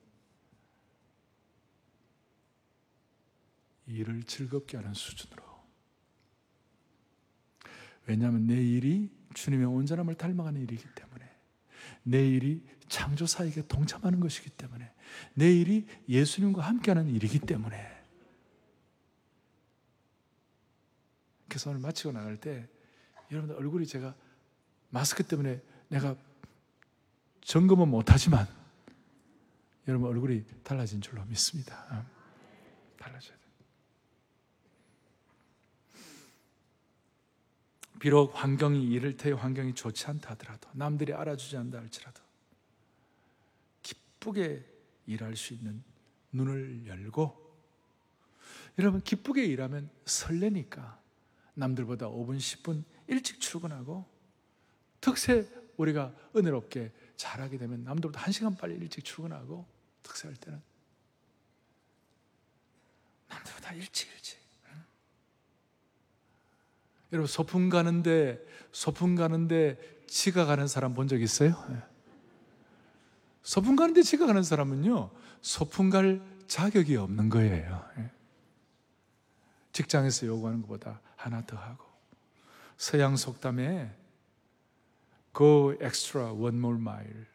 일을 3.87 4.25
즐겁게 4.25 4.77
하는 4.77 4.93
수준으로. 4.93 5.43
왜냐하면 8.07 8.47
내 8.47 8.55
일이 8.55 9.11
주님의 9.37 9.67
온전함을 9.67 10.15
닮아가는 10.15 10.61
일이기 10.63 10.83
때문에 10.95 11.31
내 12.03 12.27
일이 12.27 12.65
창조사에게 12.89 13.67
동참하는 13.67 14.19
것이기 14.21 14.51
때문에 14.51 14.91
내 15.35 15.53
일이 15.53 15.87
예수님과 16.09 16.63
함께하는 16.63 17.09
일이기 17.09 17.41
때문에 17.41 17.95
그래서 21.49 21.71
오늘 21.71 21.81
마치고 21.83 22.13
나갈 22.13 22.39
때 22.39 22.67
여러분들 23.31 23.57
얼굴이 23.57 23.87
제가 23.87 24.15
마스크 24.89 25.23
때문에 25.23 25.61
내가 25.89 26.17
점검은 27.43 27.89
못하지만 27.89 28.49
여러분 29.87 30.09
얼굴이 30.09 30.45
달라진 30.63 31.01
줄로 31.01 31.25
믿습니다. 31.27 32.07
달라져야 32.99 33.37
돼. 33.37 33.46
비록 37.99 38.33
환경이 38.35 38.91
이를테의 38.91 39.37
환경이 39.37 39.75
좋지 39.75 40.07
않다 40.07 40.31
하더라도 40.33 40.69
남들이 40.73 41.13
알아주지 41.13 41.57
않다 41.57 41.79
할지라도 41.79 42.21
기쁘게 43.83 44.65
일할 45.07 45.37
수 45.37 45.55
있는 45.55 45.83
눈을 46.33 46.87
열고 46.87 47.47
여러분 48.79 49.01
기쁘게 49.01 49.45
일하면 49.45 49.91
설레니까 50.05 51.01
남들보다 51.55 52.09
5분, 52.09 52.37
10분 52.37 52.85
일찍 53.07 53.41
출근하고 53.41 54.05
특세 55.01 55.49
우리가 55.77 56.15
은혜롭게 56.35 56.93
잘하게 57.17 57.57
되면 57.57 57.85
남들보다 57.85 58.21
1시간 58.21 58.59
빨리 58.59 58.75
일찍 58.75 59.05
출근하고 59.05 59.67
특세할 60.03 60.37
때는 60.37 60.61
남들보다 63.29 63.73
일찍 63.73 64.11
일찍 64.13 64.36
여러분 67.13 67.27
소풍 67.29 67.69
가는데 67.69 68.45
소풍 68.73 69.15
가는데 69.15 69.79
지각하는 70.07 70.67
사람 70.69 70.95
본 70.95 71.09
적 71.09 71.21
있어요? 71.21 71.51
예. 71.71 71.83
소풍 73.43 73.77
가는데 73.77 74.03
지각하는 74.03 74.43
사람은요 74.43 75.11
소풍 75.41 75.91
갈 75.91 76.21
자격이 76.49 76.97
없는 76.97 77.29
거예요. 77.29 77.89
예. 77.99 78.11
직장에서 79.73 80.27
요구하는 80.27 80.63
것보다 80.63 81.01
하나 81.17 81.45
더 81.45 81.57
하고 81.57 81.85
서양 82.77 83.17
속담에 83.17 83.95
go 85.37 85.75
extra 85.83 86.33
one 86.33 86.57
more 86.57 86.79
mile 86.81 87.27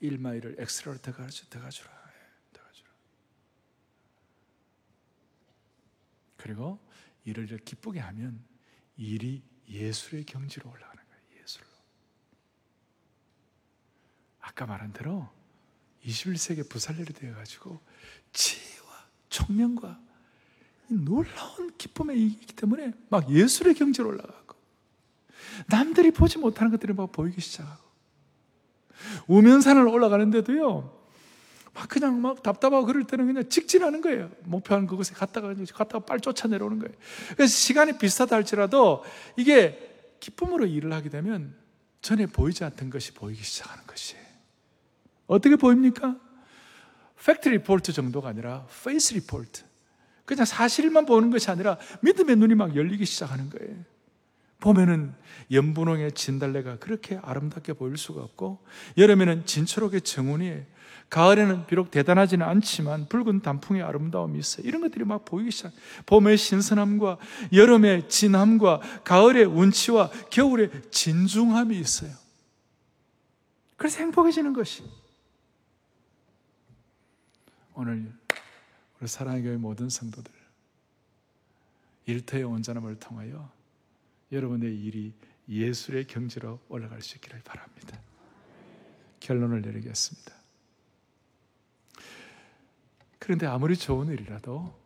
1마일을 0.00 0.58
엑스트라로 0.60 0.98
더 0.98 1.12
가주라 1.12 1.48
더 1.50 1.60
가주라 1.60 1.90
더 2.52 2.62
가주라 2.62 2.90
그리고 6.36 6.78
일을 7.24 7.46
기쁘게 7.64 8.00
하면 8.00 8.42
일이 8.96 9.42
예술의 9.68 10.24
경지로 10.24 10.70
올라가는 10.70 11.02
거예요 11.04 11.42
예술로. 11.42 11.66
아까 14.40 14.66
말한 14.66 14.92
대로 14.92 15.28
21세기 16.04 16.68
부살레로 16.68 17.12
되어 17.14 17.34
가지고 17.34 17.80
지혜와 18.32 19.08
총명과 19.28 20.00
놀라운 20.88 21.76
기쁨에 21.78 22.14
이기 22.14 22.54
때문에 22.54 22.92
막 23.08 23.30
예술의 23.30 23.74
경지로 23.74 24.08
올라가고 24.08 24.56
남들이 25.68 26.10
보지 26.10 26.38
못하는 26.38 26.70
것들이 26.70 26.92
막 26.92 27.12
보이기 27.12 27.40
시작하고 27.40 27.82
우면산을 29.26 29.86
올라가는데도요 29.88 31.01
막 31.74 31.88
그냥 31.88 32.20
막 32.20 32.42
답답하고 32.42 32.84
그럴 32.86 33.04
때는 33.04 33.26
그냥 33.26 33.48
직진하는 33.48 34.00
거예요 34.00 34.30
목표하는 34.44 34.86
그곳에 34.86 35.14
갔다가 35.14 35.54
갔다가 35.54 36.04
빨리 36.04 36.20
쫓아 36.20 36.48
내려오는 36.48 36.78
거예요 36.78 36.94
그래서 37.36 37.52
시간이 37.54 37.98
비슷하다 37.98 38.36
할지라도 38.36 39.04
이게 39.36 40.16
기쁨으로 40.20 40.66
일을 40.66 40.92
하게 40.92 41.08
되면 41.08 41.54
전에 42.02 42.26
보이지 42.26 42.64
않던 42.64 42.90
것이 42.90 43.12
보이기 43.14 43.42
시작하는 43.42 43.86
것이에요 43.86 44.22
어떻게 45.26 45.56
보입니까? 45.56 46.16
fact 47.24 47.48
report 47.48 47.92
정도가 47.92 48.28
아니라 48.28 48.66
faith 48.84 49.14
report 49.14 49.62
그냥 50.24 50.44
사실만 50.44 51.06
보는 51.06 51.30
것이 51.30 51.50
아니라 51.50 51.78
믿음의 52.00 52.36
눈이 52.36 52.54
막 52.54 52.76
열리기 52.76 53.04
시작하는 53.04 53.50
거예요. 53.50 53.76
보면은 54.60 55.12
연분홍의 55.50 56.12
진달래가 56.12 56.78
그렇게 56.78 57.18
아름답게 57.20 57.72
보일 57.72 57.96
수가 57.96 58.22
없고 58.22 58.64
여름에는 58.96 59.44
진초록의 59.44 60.02
정원이 60.02 60.62
가을에는 61.12 61.66
비록 61.66 61.90
대단하지는 61.90 62.46
않지만 62.46 63.06
붉은 63.06 63.42
단풍의 63.42 63.82
아름다움이 63.82 64.38
있어요. 64.38 64.66
이런 64.66 64.80
것들이 64.80 65.04
막 65.04 65.26
보이기 65.26 65.50
시작. 65.50 65.70
봄의 66.06 66.38
신선함과 66.38 67.18
여름의 67.52 68.08
진함과 68.08 68.80
가을의 69.04 69.44
운치와 69.44 70.10
겨울의 70.30 70.70
진중함이 70.90 71.78
있어요. 71.78 72.14
그래서 73.76 73.98
행복해지는 73.98 74.54
것이. 74.54 74.84
오늘 77.74 78.10
우리 78.98 79.06
사랑의 79.06 79.42
교회 79.42 79.58
모든 79.58 79.90
성도들 79.90 80.32
일터의 82.06 82.44
온전함을 82.44 82.98
통하여 82.98 83.50
여러분의 84.32 84.74
일이 84.74 85.12
예술의 85.46 86.06
경지로 86.06 86.58
올라갈 86.70 87.02
수 87.02 87.16
있기를 87.16 87.42
바랍니다. 87.44 88.00
결론을 89.20 89.60
내리겠습니다. 89.60 90.41
그런데 93.22 93.46
아무리 93.46 93.76
좋은 93.76 94.08
일이라도 94.08 94.76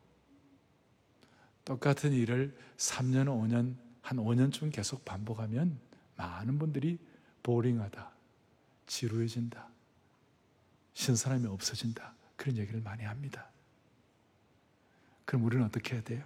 똑같은 1.64 2.12
일을 2.12 2.54
3년, 2.76 3.28
5년, 3.28 3.76
한 4.02 4.18
5년쯤 4.18 4.70
계속 4.74 5.06
반복하면 5.06 5.80
많은 6.16 6.58
분들이 6.58 6.98
보링하다, 7.42 8.12
지루해진다, 8.86 9.66
신선함이 10.92 11.46
없어진다. 11.46 12.12
그런 12.36 12.58
얘기를 12.58 12.82
많이 12.82 13.04
합니다. 13.04 13.48
그럼 15.24 15.44
우리는 15.44 15.64
어떻게 15.64 15.94
해야 15.94 16.04
돼요? 16.04 16.22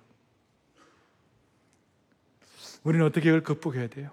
우리는 2.82 3.06
어떻게 3.06 3.28
이걸 3.28 3.44
극복해야 3.44 3.86
돼요? 3.86 4.10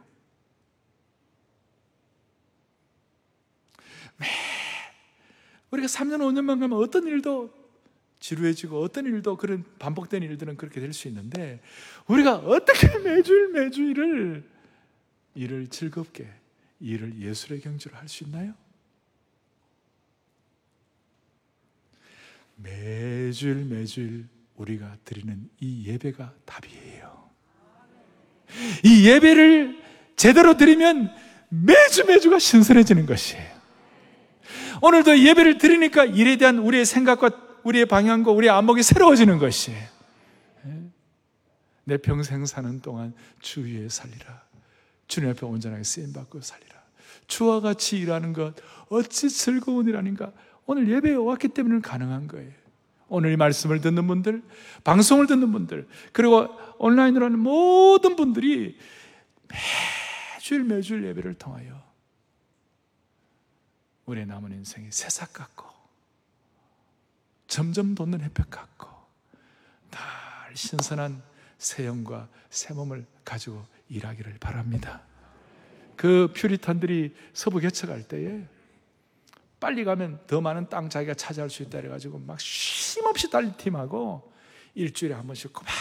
매 4.18 4.28
우리가 5.72 5.88
3년, 5.88 6.20
5년만 6.20 6.60
가면 6.60 6.74
어떤 6.74 7.08
일도 7.08 7.58
지루해지고 8.20 8.82
어떤 8.82 9.06
일도 9.06 9.38
그런 9.38 9.64
반복된 9.80 10.24
일들은 10.24 10.58
그렇게 10.58 10.80
될 10.82 10.94
수 10.94 11.08
있는데 11.08 11.60
우리가 12.08 12.38
어떻게 12.38 12.98
매주일 13.00 13.50
매주일을 13.50 14.44
일을 15.36 15.68
즐겁게 15.68 16.28
일을 16.80 17.20
예술의 17.20 17.62
경지로 17.62 17.96
할 17.96 18.08
수 18.08 18.24
있나요? 18.24 18.54
매주일 22.56 23.66
매주일 23.66 24.26
우리가 24.56 24.98
드리는 25.06 25.48
이 25.60 25.88
예배가 25.88 26.34
답이에요. 26.46 27.30
이 28.84 29.08
예배를 29.08 29.78
제대로 30.16 30.58
드리면 30.58 31.14
매주 31.50 32.06
매주가 32.06 32.40
신선해지는 32.40 33.06
것이에요. 33.06 33.58
오늘도 34.82 35.20
예배를 35.20 35.58
드리니까 35.60 36.06
일에 36.06 36.38
대한 36.38 36.58
우리의 36.60 36.86
생각과 36.86 37.47
우리의 37.68 37.86
방향과 37.86 38.32
우리의 38.32 38.50
안목이 38.52 38.82
새로워지는 38.82 39.40
것이에요. 39.40 39.88
내 41.84 41.98
평생 41.98 42.46
사는 42.46 42.80
동안 42.80 43.14
주 43.42 43.66
위에 43.66 43.90
살리라. 43.90 44.42
주님 45.08 45.30
앞에 45.30 45.46
온전하게 45.46 45.84
쓰임받고 45.84 46.42
살리라. 46.42 46.76
주와 47.28 47.60
같이 47.60 47.98
일하는 47.98 48.34
것 48.34 48.56
어찌 48.90 49.30
즐거운 49.30 49.88
일 49.88 49.98
아닌가. 49.98 50.32
오늘 50.66 50.90
예배에 50.90 51.16
왔기 51.16 51.50
때문에 51.50 51.82
가능한 51.82 52.28
거예요. 52.28 52.52
오늘 53.10 53.32
이 53.32 53.38
말씀을 53.38 53.80
듣는 53.80 54.06
분들, 54.08 54.44
방송을 54.84 55.28
듣는 55.28 55.54
분들, 55.54 55.88
그리고 56.12 56.50
온라인으로 56.78 57.26
하는 57.26 57.40
모든 57.40 58.18
분들이 58.18 58.78
매주일 60.36 60.64
매주일 60.66 61.06
예배를 61.06 61.36
통하여 61.36 61.82
우리의 64.06 64.26
남은 64.26 64.52
인생이 64.52 64.88
새싹 64.92 65.32
같고 65.32 65.67
점점 67.48 67.96
돋는 67.96 68.22
햇볕 68.22 68.50
같고 68.50 68.90
늘 69.92 70.56
신선한 70.56 71.22
새 71.58 71.86
영과 71.86 72.28
새 72.50 72.74
몸을 72.74 73.06
가지고 73.24 73.66
일하기를 73.90 74.38
바랍니다. 74.40 75.02
그 75.96 76.32
퓨리탄들이 76.36 77.16
서부 77.34 77.60
개척할 77.60 78.04
때에 78.04 78.46
빨리 79.60 79.84
가면 79.84 80.20
더 80.28 80.40
많은 80.40 80.70
땅 80.70 80.90
자기가 80.90 81.16
차지할 81.16 81.50
수 81.50 81.64
있다 81.64 81.80
그래가지고 81.80 82.20
막 82.20 82.40
쉼없이 82.40 83.30
달린 83.30 83.56
팀하고 83.58 84.32
일주일에 84.76 85.16
한 85.16 85.26
번씩 85.26 85.52
꼬박 85.52 85.74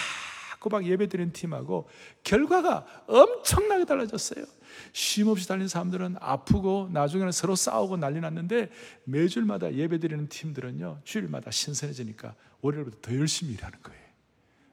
꼬박 0.67 0.85
예배 0.85 1.07
드리는 1.07 1.33
팀하고 1.33 1.89
결과가 2.25 3.05
엄청나게 3.07 3.85
달라졌어요. 3.85 4.45
쉼 4.93 5.29
없이 5.29 5.47
달린 5.47 5.69
사람들은 5.69 6.17
아프고 6.19 6.89
나중에는 6.93 7.31
서로 7.31 7.55
싸우고 7.55 7.99
난리 7.99 8.19
났는데 8.19 8.71
매주일마다 9.05 9.73
예배 9.73 10.01
드리는 10.01 10.29
팀들은요 10.29 11.03
주일마다 11.05 11.53
신선해지니까 11.53 12.35
월요일부터 12.63 12.99
더 13.01 13.17
열심히 13.17 13.53
일하는 13.55 13.81
거예요. 13.81 14.03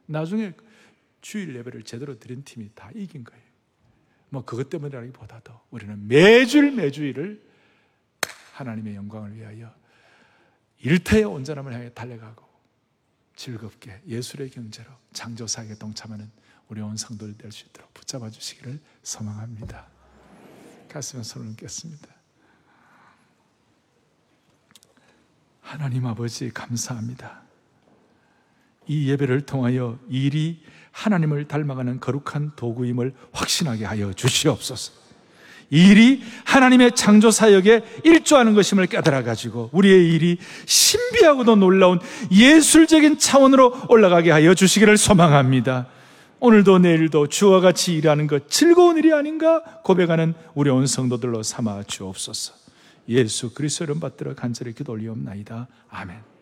나중에 0.07 0.53
주일 1.21 1.55
예배를 1.57 1.83
제대로 1.83 2.17
드린 2.17 2.43
팀이 2.43 2.71
다 2.73 2.89
이긴 2.95 3.23
거예요. 3.23 3.43
뭐 4.29 4.43
그것 4.43 4.71
때문이라기보다도 4.71 5.53
우리는 5.69 6.07
매주일 6.07 6.71
매주일을 6.71 7.39
하나님의 8.53 8.95
영광을 8.95 9.35
위하여 9.35 9.71
일태의 10.79 11.25
온전함을 11.25 11.71
향해 11.71 11.93
달려가고 11.93 12.52
즐겁게 13.35 14.01
예술의 14.07 14.49
경제로 14.51 14.91
창조사에 15.13 15.75
동참하는 15.75 16.29
우리 16.69 16.81
온 16.81 16.95
성도들 16.97 17.37
될 17.37 17.51
수 17.51 17.65
있도록 17.65 17.93
붙잡아 17.93 18.29
주시기를 18.29 18.79
소망합니다. 19.03 19.87
가슴에 20.89 21.23
손을 21.23 21.47
얹겠습니다. 21.49 22.07
하나님 25.61 26.05
아버지 26.05 26.49
감사합니다. 26.51 27.41
이 28.87 29.09
예배를 29.09 29.45
통하여 29.45 29.97
일이 30.09 30.63
하나님을 30.91 31.47
닮아가는 31.47 31.99
거룩한 31.99 32.55
도구임을 32.55 33.15
확신하게 33.31 33.85
하여 33.85 34.13
주시옵소서. 34.13 35.02
일이 35.73 36.21
하나님의 36.45 36.91
창조 36.93 37.31
사역에 37.31 37.81
일조하는 38.03 38.53
것임을 38.53 38.85
깨달아 38.85 39.23
가지고 39.23 39.71
우리의 39.73 40.13
일이 40.13 40.37
신비하고도 40.65 41.55
놀라운 41.55 41.99
예술적인 42.31 43.17
차원으로 43.17 43.87
올라가게 43.89 44.29
하여 44.29 44.53
주시기를 44.53 44.97
소망합니다. 44.97 45.87
오늘도 46.39 46.79
내일도 46.79 47.27
주와 47.27 47.59
같이 47.59 47.95
일하는 47.95 48.27
것 48.27 48.49
즐거운 48.49 48.97
일이 48.97 49.13
아닌가 49.13 49.63
고백하는 49.83 50.35
우리 50.53 50.69
온 50.69 50.85
성도들로 50.85 51.41
삼아 51.41 51.83
주옵소서. 51.83 52.53
예수 53.09 53.53
그리스도를 53.53 53.99
받들어 53.99 54.35
간절히 54.35 54.73
기도 54.73 54.91
올리옵나이다. 54.91 55.67
아멘. 55.89 56.32